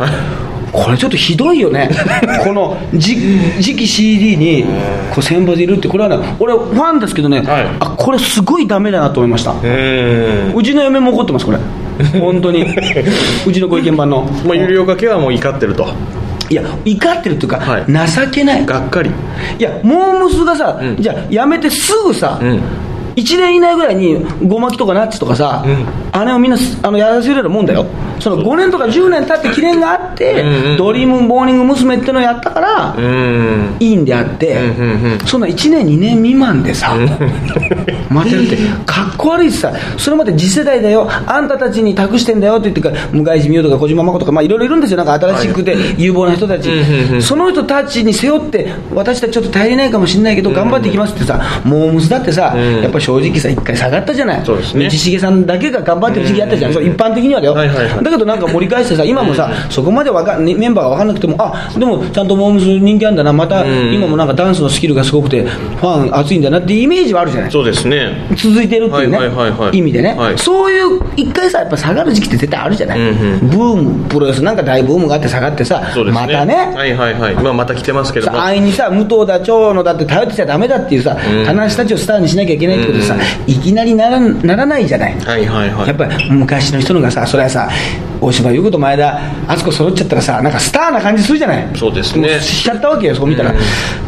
[0.75, 1.89] これちょっとひどいよね、
[2.43, 3.15] このじ
[3.61, 4.65] 次期 CD に
[5.09, 7.65] こう選抜いるって、これはね、俺、ファンですけどね、はい。
[7.79, 11.57] あこれ、すごいダメだなと思いました、うちの嫁も怒ってます、これ、
[12.19, 12.65] 本当に、
[13.47, 15.87] うちのご意見番の、まあ有料掛けはもう怒ってると。
[16.49, 17.85] いや、怒ってるっていうか、はい。
[17.87, 18.65] 情けない。
[18.65, 19.09] がっかり。
[19.57, 20.95] いや、モームスがさ、うん。
[20.99, 22.61] じゃあ、やめてすぐさ、うん。
[23.15, 25.65] 1年以内ぐらいに、ごまきとかナッツとかさ、
[26.23, 27.85] 姉をみんなすあのやらせるようなもんだよ、
[28.19, 31.95] その5年とか10年経って記念があって、うんうんドリームモーニング娘。
[31.95, 33.77] ってのをやったから、うーん。
[33.79, 36.95] いいんであって、うんうんうんそんな1年、2年未満でさ、
[38.09, 46.69] 待てるって、かっこ悪いしさ、それまで次世代だよ、あんたたちに託してんだよって言ってから、向井地美桜とか小島真子とか、まあ、いろいろいるんですよ、なんか新しくて有望な人たち。
[46.69, 52.81] うんうんう、んその人たちに背負って、私たちちょっと頼りないかもしれないけど、頑張っていきますってさ、モームスだってさ、うん。
[52.81, 54.43] やっぱ正直さ、一回下がったじゃない、ね。
[54.45, 58.03] 道重さんだけが頑張ってる時期あったじゃん、そう一般的にはだよ、はいはいはい。
[58.03, 63.93] だけどなんか盛り返してさ、今もさ、そこまでわかメンバーが分かんなくても、あでもちゃんとモームス人気あるんだな、またん。
[63.93, 67.51] 今もなんかダンスのスキルがすごくて、ファン熱いんだなっていうイメージはあるじゃない。
[67.51, 68.27] そうですね。
[68.35, 69.77] 続いてるっていうね、はいはいはいはい。
[69.77, 70.37] 意味でね、はい。
[70.37, 73.11] そういう一回さ、やっぱ下がる時期って絶対あるじゃない、うんう
[73.45, 73.49] ん。
[73.49, 76.11] ブーム、プロレスなんか大ブームがあって下がってさ、ね。
[76.11, 77.35] またね、はいはいはい。
[77.35, 78.37] まあまた来てますけども。
[78.37, 81.45] さ安易にさ、武藤だ、長野だって頼ってちゃだめだっていうさ、うん。
[81.45, 83.15] 棚橋たちをスターにしなきゃいけないってことでさ、
[83.47, 85.15] いきなりならならないじゃない。
[85.19, 85.87] はいはいはい。
[85.87, 87.69] やっぱり昔の人のがさ、それはさ、
[88.21, 92.35] 大島優子と前田敦子揃っちゃったらさ、なんかスターな感じするじゃない、そうですね。
[92.35, 93.53] もしちゃったわけよ、そう見たら。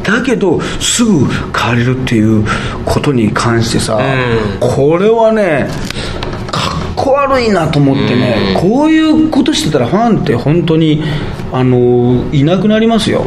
[0.04, 2.46] だけど、すぐ変われるっていう
[2.86, 4.00] ことに関してさ、
[4.60, 5.68] これはね、
[6.52, 11.04] かっこ悪いなと思ってね、こういうことしてたら、ファンって本当に、
[11.54, 13.26] あのいなくなりますよ、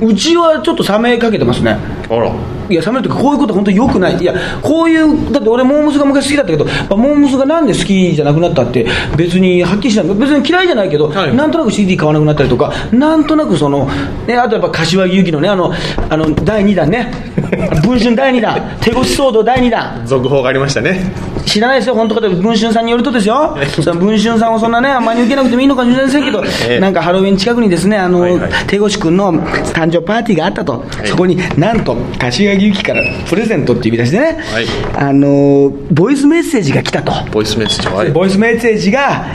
[0.00, 1.78] うちはちょっと冷めかけてますね。
[2.08, 2.32] あら
[2.70, 4.16] いや、冷めるとか、こういうこと本当に良くない。
[4.16, 10.14] いや、こういう、だって俺、モームスが昔好きだったけど、モームスがなんで好きじゃなくなったって、別にはっきりしない。
[10.16, 11.34] 別に嫌いじゃないけど、はい。
[11.34, 13.88] なんとなく CD 買わなくなったりとか、なんとなくその、
[14.26, 15.72] ね、あとやっぱ柏木由紀のね、あの、
[16.08, 17.12] あの、第2弾ね、
[17.84, 20.02] 文春第2弾、手越騒動第2弾。
[20.04, 21.12] 続報がありましたね。
[21.46, 26.80] 知らないですよ、本当かで文春さんによるとですよ、その文春さんをそんなね、あんまり受けなくてもいいのかもしれませんけど、 ええ。
[26.80, 28.50] なんかハロウィン近くにですね、あの、はいはい。
[28.66, 34.66] 手越君の誕生パーティーがあったと、そこになんと、柏木由紀からプレゼントっていう意味出しでね、はい。
[34.96, 37.12] あの、ボイスメッセージが来たと。
[37.30, 38.10] ボイスメッセージはい。
[38.10, 39.26] ボイスメッセージが、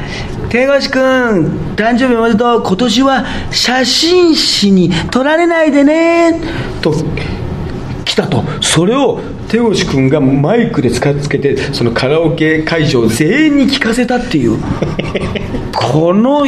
[0.49, 6.39] 手越君、誕生日おめでとう、今年は写真誌に撮られないでね、
[6.82, 6.93] と
[8.05, 9.19] 来たと、それを
[9.49, 14.57] 手越君がマイクで使っつけて、そのカラオケ会場全員に聞かせたっていう、
[15.76, 16.45] この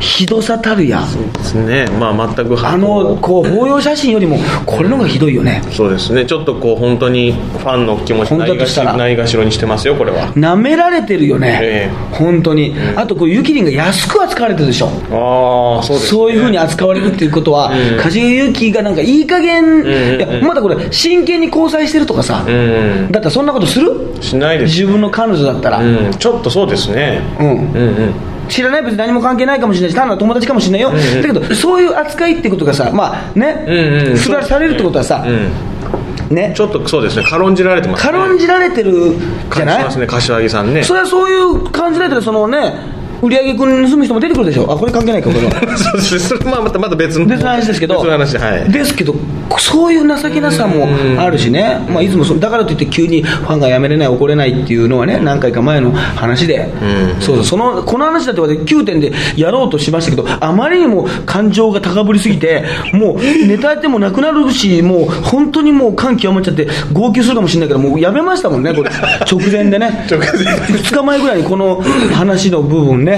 [0.00, 1.02] ひどさたるや、
[1.34, 1.86] ですね。
[1.98, 5.62] まあ全くあのこう抱擁写真よりも、これの方がひどいよね。
[5.70, 6.24] そうですね。
[6.26, 10.32] ちょっとこう本当にファンの気持ちなしないがしろにしてますよこれは。
[10.34, 17.98] 舐められてるよね、え本当に、あとこうゆきりんが安く扱われてるでしょ、ああそうです、ね、そういうふうに扱われるっていうことは、うん。
[17.98, 23.08] 梶裕貴がなんかいい加減、んうんいやまだこれ、真剣に交際してるとかさ、うん。
[23.10, 23.92] だったらそんなことする？
[24.20, 24.80] しないです。
[24.80, 26.10] 自分の彼女だったら、うん。
[26.18, 27.20] ちょっとそうですね。
[27.38, 27.46] うん。
[27.46, 28.14] うんうん
[28.50, 30.90] 知らない、別に何も関係ないかもしれないし、単なる友達かもしれないよ、
[31.22, 34.16] だけど、そういう扱いってことがさ、まあね、うんうん。
[34.18, 36.52] すらされるってことはさ、うんね。
[36.54, 38.12] ち、ょっとそうですね軽んじられてますね。
[38.12, 39.14] 軽んじられてる
[39.52, 39.96] じゃない？
[39.98, 40.82] ね柏木さんね。
[40.84, 42.74] それはそういう感じられてる、そのね、
[43.22, 45.52] 売り上げ君に盗む人も出てくるでしょ、あこれ関係ないか、これは。
[45.76, 47.26] そうですそれまあまたまた別の。
[47.26, 48.72] 別の話ですけど、別の話はい。
[48.72, 49.14] ですけど、
[49.58, 57.20] そういう情けなさもあるしね、まあ、いつもそだからといって、急にファンがやめれない、怒れないっていうのはね、何回か前の話で、うん。
[57.20, 68.90] そうそうそのこの話だって私9点でやろうとしましたけど、あまりにも感情が高ぶりすぎて、もうネタやってもなくなるし、もう本当にもう感極まっちゃって、号泣するかもしれないけど、もうやめましたもんね、これ、
[69.30, 70.06] 直前でね。
[70.10, 70.28] 直前。
[70.28, 73.09] 2日前ぐらいにこの話の部分ね、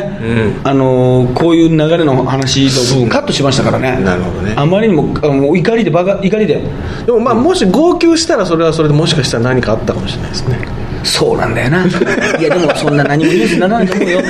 [0.65, 4.03] あのーこういう流れの話の部分カットしましたからね。
[4.05, 4.55] なるほどね。
[4.57, 6.63] あまりにも怒りでバカ怒りで。
[7.07, 10.59] でもまあもし号泣したらそれはそれでもしかしたら何かあったかもしれないですね。
[11.05, 11.85] そうなんだよな。
[11.87, 14.21] いやでもそんな何もニュースにならないと思うよ。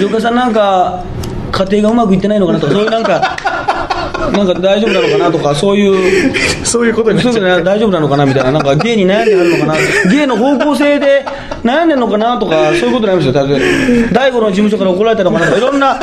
[0.00, 1.02] 井岡さんなんか
[1.50, 3.77] 家庭がうまくいってないのかなとかそういうなんか
[4.18, 9.74] なんか大丈夫なのかなとかそういうそういうことに大丈夫なのかなみたいな、なんか芸に悩んであるのかな、
[10.10, 11.24] 芸の方向性で
[11.64, 15.98] 悩んでるのかなとか、そういうことになりますよ、大悟の事務所から怒られたのかなとか、いろんな、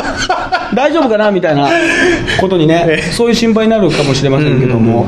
[0.74, 1.70] 大丈夫かなみたいな
[2.39, 5.07] ことにね、そういう心配になるかもしれませんけども、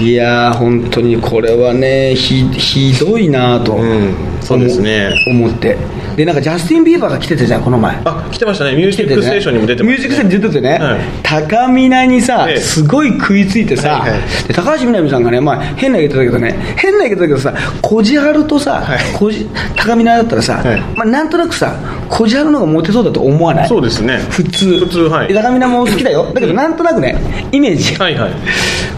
[0.00, 4.14] いやー、本当にこれはね、ひひどいなと、ん。
[4.40, 5.10] そうですね。
[5.26, 5.76] 思思って、
[6.16, 7.96] でなんかジャスティン・ビーバーが来てたじゃん、この前。
[8.04, 8.74] あ来てましたね。
[8.74, 11.00] ミュージックステーションにも出てまミュージックステーションに出ててね、はい。
[11.22, 14.20] 高見菜にさ、ええすごい食いついてさ、はいはい。
[14.48, 18.98] で高橋みなみさんがね、まあ、変な言い方だけどね、変な言い方だけどさ、こじはるとさ、はい。
[19.14, 19.46] こじ
[19.76, 20.80] 高見菜だったらさ、はい。
[20.96, 21.76] まあ、なんとなくさ、
[22.08, 23.68] こじはるのがモテそうだと思わない？
[23.68, 24.18] そうですね。
[24.30, 25.28] 普通、普通はい。
[25.28, 27.16] で高見菜も好きだよ、だけどなんとなくね、
[27.52, 28.32] イメージ、はいはい。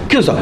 [0.08, 0.36] けどさ、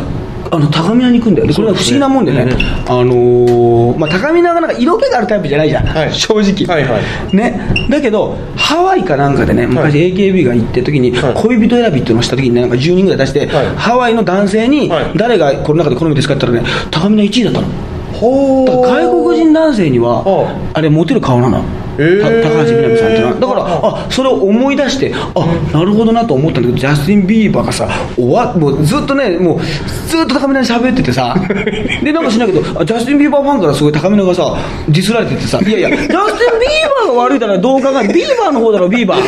[0.51, 2.47] あの高見菜に行くんだよ、でこれは不思議なもんでね、
[2.86, 6.12] あのーまあ、高見菜がなんか色気があるタイプじゃないじゃん、はい。
[6.12, 6.99] 正直、はいは
[7.32, 11.34] ね、だけど、ハワイかなんかでね、昔 AKB が行ってる時に、はい。
[11.34, 13.66] 恋人選びっていうのをした時にね、なんか10人ぐらい出して、はい。
[13.76, 17.66] ハワイの男性にはい、誰がこの中で好みですかって言ったらね、高見菜1位だったの。
[18.14, 21.62] ほ外国人男性にはは、あれ、モテる顔なの。
[21.99, 29.61] 高橋みなみさんっていうのはだからあそれを思い出してあなるほどなと思ったんだけどジャスティン・ビーバーがさ終わもうずっとねもう
[30.07, 31.34] ずっとたかみなに喋っててさ。
[32.03, 34.57] でなんかしないけどあジャスティン・ビーバーファンからすごいたかみながさ
[34.88, 35.59] ディスられててさ。
[35.61, 36.28] いやいやジャスティン・ビー
[37.07, 39.18] バーが悪いだろどう考えてビーバーの方だろビーバー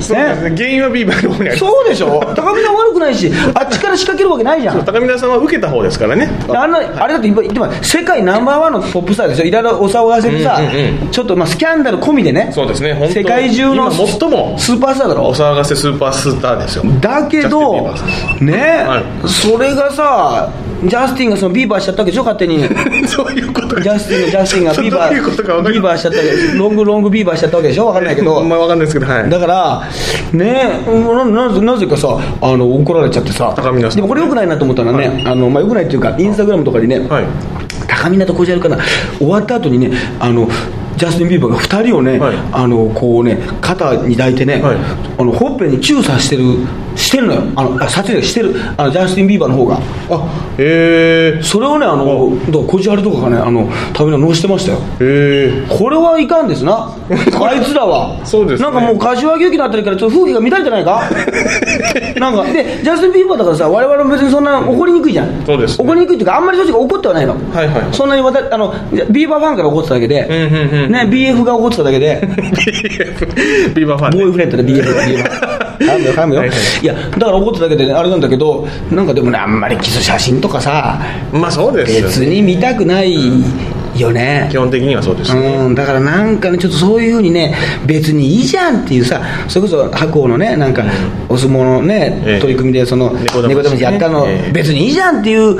[0.00, 0.54] そうですね。
[0.56, 2.20] 原因はビーバーの方にそうでしょ。
[2.36, 4.84] たかみな悪くないしあっちから仕掛けるわけないじゃん。
[4.84, 6.28] たかみなさんは受けた方ですからね。
[6.48, 11.10] あんなあれだって今世界ナンバーワンのポップスターですよいろいろお騒がせでさ、うんうん。
[11.10, 13.08] ちょっとまあスキャンダル込みでねそうですね。
[13.12, 15.28] 世界中の今最もスーパースターだろ？
[15.28, 16.84] お騒がせスーパースターですよ。
[17.00, 17.92] だけど
[18.40, 19.28] ね、はい。
[19.28, 22.58] それがさジャスティンがそのビーバーしちゃったわけでしょ勝手に。
[22.58, 23.74] ジそういうこと？
[23.76, 27.86] ャスティンがジャスティンがビーバービーバーしちゃったわけロングロングビーバーしちゃったわけでしょ？
[27.86, 28.38] 分かんないけど。
[28.40, 29.30] あんま分かんないですけどはい。
[29.30, 29.88] だから
[30.32, 32.08] ねななぜなぜかさ
[32.40, 33.52] あの怒られちゃってさ。
[33.56, 37.26] たかみなさんでもこれよくないなと思ったのはね、あのまあ、よくないっていうかインスタグラムとかにね、はい。
[37.86, 38.78] たかみなとこじはるかな。
[39.18, 40.48] 終わった後にねあの
[41.04, 42.36] ジャスティン・ビーバーが2人をね、はい。
[42.52, 44.76] あのこうね肩に抱いてね、はい。
[45.18, 46.44] あのほっぺにチューさしてる
[46.96, 47.42] してるのよ。
[47.56, 48.54] あのあ撮影してる。
[48.76, 49.76] あのジャスティン・ビーバーの方が。
[50.10, 50.14] あ
[50.58, 54.78] へえそれをねあのだからこじはるとかがねあのたかみな載してましたよ。
[55.00, 56.90] へえこれはいかんですな。
[57.42, 58.16] あいつらは。
[58.24, 58.70] そうですね。
[58.70, 61.02] なんかもう柏木由紀のあたりからちょっと風景が乱れてないか？
[62.20, 65.28] なんかでジャスティン・ビーバーだからさ我々も別にそんな怒りにくいじゃん。
[65.46, 65.84] そうですね。
[65.84, 67.34] 怒りにくいっていうかあんまり正直怒ってはないの。
[67.52, 67.82] はいはい。
[67.92, 68.72] そんなにわたあの
[69.10, 72.20] ビーバーファンから怒ってただけで、うんうんうんね BF が怒ってただけで。
[73.74, 74.24] ビーバーファンね。
[74.24, 74.84] ボーイフレンドで BF ビー
[75.22, 81.00] バー噛むよ噛むよ、はいはいいやだから怒ってただけで、ね、あれなんだけどなんかでもねあんまりキス写真とかさ
[81.32, 83.14] まあそうですよ別に見たくない
[83.98, 84.48] よね。
[84.50, 85.56] 基本的にはそうですね。
[85.56, 87.54] うん、だからなんかね、ちょっとそういうふうにね、
[87.86, 90.84] 別にいいじゃんっていうさ、それこそ白鵬のね、なんか、
[91.28, 92.40] お相撲のね、ええ。
[92.40, 95.58] 取り組みで、その、猫猫騙しやったのええ、別にいいじゃんっていう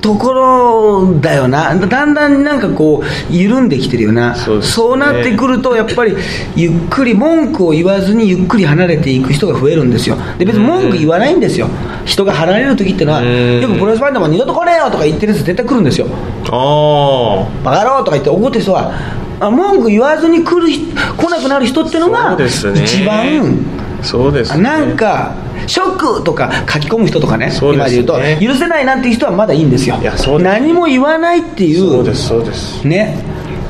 [0.00, 4.54] ところだよな、だんだんなんかこう、緩んできてるよな、そ
[4.94, 5.04] うね。
[5.06, 6.16] なってくると、やっぱり、
[6.56, 11.68] ゆっくり文句を言わずに、ゆっくり離れていく人が増えるんですよ、で別に文句言わないんですよ、
[12.04, 13.60] 人が離れる時ってのは、うん。
[13.60, 16.06] よくプロレスファンでも二度と来ねえよとか言ってるやつ、絶対来るんですよ。
[16.50, 18.92] あバカ野郎とか言って怒ってる人は
[19.40, 20.86] あ文句言わずに来る人
[21.16, 23.58] 来なくなる人っていうのあが一番。
[24.02, 24.62] そうですね。
[24.62, 25.34] なんか
[25.68, 27.52] ショックとか書き込む人とかねね。
[27.74, 29.96] 今で言うと許せないなんていう人はまだいいんですよ。
[30.40, 32.86] 何も言わないっていうそうですそうです。
[32.86, 33.16] ね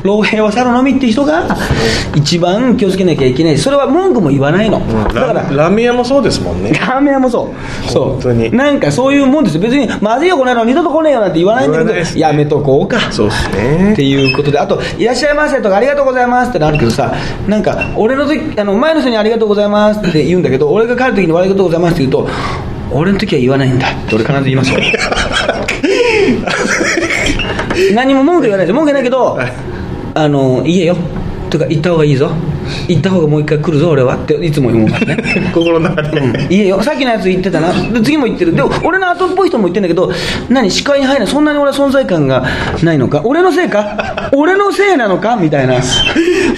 [0.03, 1.57] 老兵は猿のみって人が
[2.15, 3.59] 一番気をつけなきゃいけない。
[3.59, 6.73] それは文句も言わないの、うんだからララーメン屋もそうですもんね。
[6.73, 7.53] ラーメン屋もそ
[7.87, 7.91] う。
[7.91, 8.51] そう本当に。
[8.57, 9.63] なんかそういうもんですよ。
[9.63, 12.05] 別にまずいよこの野郎二度と来ねえよなんて言わないんだけどね。
[12.17, 13.01] やめとこうか。
[13.13, 13.93] そうですね。
[13.93, 14.59] っていうことで。
[14.59, 17.15] あと「いらっしゃいませ」とか「ありがとうございます」ってなるけどさ
[17.47, 22.29] なんか俺の時あの前の人に「ありがとうございます」って言うんだけど俺が帰る時に「ありがとうございます」って言うと
[22.91, 23.89] 俺の時は言わないんだ。
[23.89, 24.81] って俺必ず言いますよ。
[27.95, 28.75] 何も文句言わないです。
[28.75, 29.53] 文句ないけどはい
[30.19, 30.97] あの言えよ。
[31.51, 32.31] とか言った方がいいぞ。
[32.89, 34.17] 言った方がもう一回来るぞ俺は。
[34.17, 35.25] っていつも思うからね。
[35.55, 36.83] 心の中で、言えよ。
[36.83, 37.73] さっきのやつ言ってたな。
[37.91, 38.55] で次も言ってる。
[38.55, 40.11] でも俺の後っぽい人も言ってんだけど
[40.51, 41.33] 何視界に入らない。
[41.33, 42.45] そんなに俺は存在感が
[42.83, 43.23] ないのか。
[43.25, 44.29] 俺のせいか？
[44.35, 45.37] 俺のせいなのか？
[45.37, 45.77] みたいな。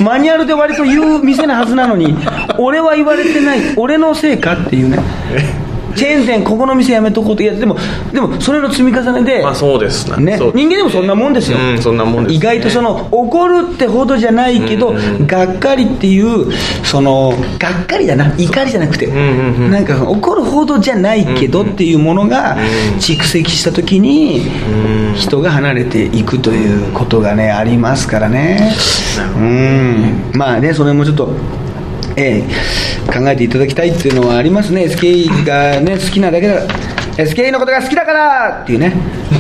[0.00, 2.16] マニュアルで割と言う店なはずなのに
[2.58, 3.58] 俺は言われてない。
[3.76, 4.54] 俺のせいか？
[4.54, 4.98] っていうね
[5.95, 7.76] チェーン店ここの店やめとこうっていやでも
[8.12, 10.16] でもそれの積み重ねで、まあそうですな。
[10.16, 12.36] ねそう、人間でもそんなもんですよ、うんそんなもんですね。
[12.36, 14.95] 意外とその怒るってほどじゃないけど、
[15.26, 16.53] がっかりっていう
[16.84, 22.57] そのがっかりだな怒りじゃなくて、んうんうんなんか怒るほどじゃないけどっていうものが
[22.99, 24.43] 蓄積した時に
[25.16, 28.72] 人が離れていくということがねありますからね。
[29.36, 30.30] うん。
[30.34, 31.34] まあねそれもちょっと
[32.20, 34.84] ええ考えていただきたいっていうのはありますね。
[34.84, 36.66] SKE がね好きなだけだ。
[37.22, 38.62] SKE のことが好きだから！
[38.62, 38.92] っていうね、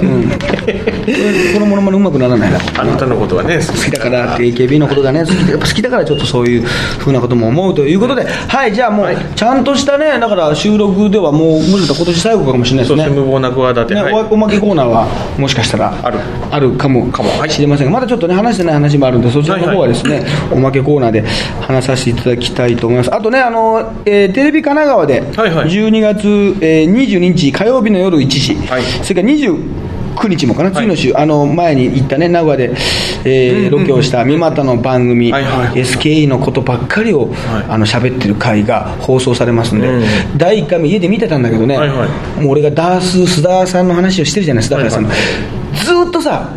[0.02, 2.52] うん、このものまねうまくならない。
[2.52, 4.34] なあなたのことはね好きだから。
[4.34, 8.24] って AKB のことがね好きでやっぱ好きだからちょっとそういうふうなことも思うということで。
[8.26, 8.74] はい。
[8.74, 13.08] じゃあもうちゃんとしたねだから収録ではもうもしかしたら今年最後かもしれないですね。
[13.08, 14.14] 無謀な企て、ねはい。
[14.14, 15.06] おおまけコーナーは
[15.38, 16.18] もしかしたらある。
[16.50, 17.06] あるかも。
[17.10, 17.50] かもはい。
[17.50, 17.86] しれません。
[17.86, 21.24] がまだちょっとね話してない話もあるんでそちらの方はですね、おまけコーナーで
[21.60, 23.14] 話させていただきたいと思います。
[23.14, 25.68] あとねあの、えーテレビ神奈川ではいはい。
[25.70, 26.28] 12月、
[26.60, 28.82] えー22日火曜日の夜1時、はい。
[29.02, 32.72] それから20 9日もかな、次の週、あの前に行ったね、名古屋で、
[33.24, 37.32] えーロケをした三股の番組、はいはい SKE のことばっかりを、
[37.68, 40.04] あの喋ってる回が放送されますんで、うん
[40.36, 42.06] 第1回目、家で見てたんだけどね、はいは
[42.38, 42.42] い。
[42.42, 45.04] もう俺がダース、須田さんの話をしてるじゃない、須田さん。
[45.04, 45.18] の、はい。
[45.76, 46.48] ずーっとさ、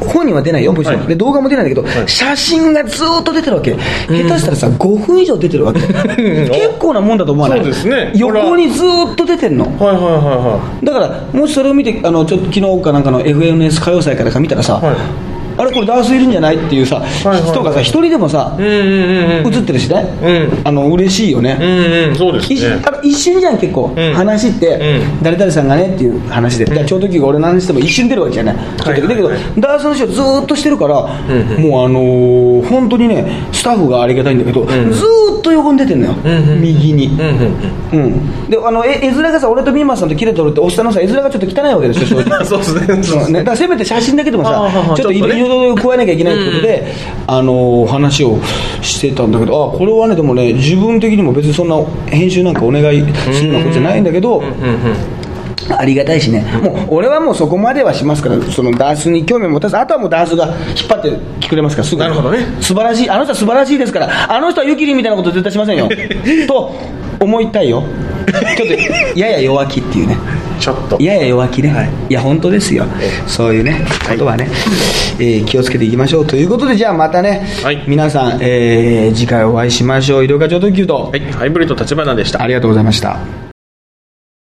[0.00, 1.08] 本人は出ないよ、もちろん、はい。
[1.08, 2.08] で動画も出ないんだけど、い。
[2.08, 3.78] 写真がずーっと出てるわけ、下
[4.08, 5.80] 手したらさ、5分以上出てるわけ、
[6.50, 8.12] 結構なもんだと思わない、そうですね。
[8.14, 9.64] 横にずーっと出てんの。
[9.64, 9.70] は。
[9.70, 15.30] いはいはだから、もしそれを見て、あのちょっと昨日かなんかの FNS 歌謡祭からか見たらさ、はい
[15.60, 16.56] あれ、これ、ダースいるんじゃない？
[16.56, 19.54] っていうさ、人がさ、一人でもさ、いはいうんうんうんうん。
[19.54, 20.66] 映ってるしね、うん。
[20.66, 21.58] あの嬉しいよね。
[21.60, 22.52] うんうんそうです
[23.02, 24.14] 一瞬じゃん結構、うん。
[24.14, 29.38] 話って、う誰々さんがねっていう話で、だから超特急が俺の話しても一瞬出るわけじゃない、だけど、はい。
[29.58, 34.66] ダースの人ずーっとしてるから、んもうあのー本当にねスタッフがありがたいんだけど、ん。
[34.66, 36.60] ずーっと横に出てんのよ、んうん。
[36.62, 42.38] 右に、うんうんうん、であのえ絵面がさ俺とミーマンさんと切れとるっておっさんのさ絵面がちょっと汚いわけですよ正直。
[42.38, 43.38] うんそうですね。
[43.40, 46.92] だからせめて写真だけでもさちょっとちょっとね彩りを加えなきゃいけないってことで、
[47.26, 48.38] あのー話を
[48.82, 51.76] してたんだけどあこれはねでもね自分的にも別にそんな
[52.06, 53.00] 編集なんかお願い
[53.32, 55.20] するようなことじゃないんだけど、うんうん
[55.68, 60.56] ありがたいしね、もう俺はもうそこまではしますから、そのダースに興味を持たず、あとはもうダースが引っ
[60.88, 62.00] 張ってきてくれますから、すぐ。
[62.00, 62.38] なるほどね。
[62.60, 65.88] 素晴らしい、あの人は素晴らしいですから、あの人はユキリンみたいなこと絶対しませんよ。
[66.48, 66.74] と
[67.20, 67.84] 思いたいよ、
[68.56, 68.68] ちょっ
[69.14, 70.16] とやや弱気っていうね。
[70.60, 70.98] ちょっと。
[71.00, 72.84] やや弱気ね、い、や本当ですよ、
[73.26, 74.48] そういうねことはね、
[75.18, 77.82] えー気をつけていきましょうということでじゃあまたね、はい。
[77.88, 80.24] 皆さん、えー次回お会いしましょう。
[80.24, 81.20] 医療課長特急と、はい。
[81.32, 82.42] ハイブリッド立花でした。
[82.42, 83.49] ありがとうございました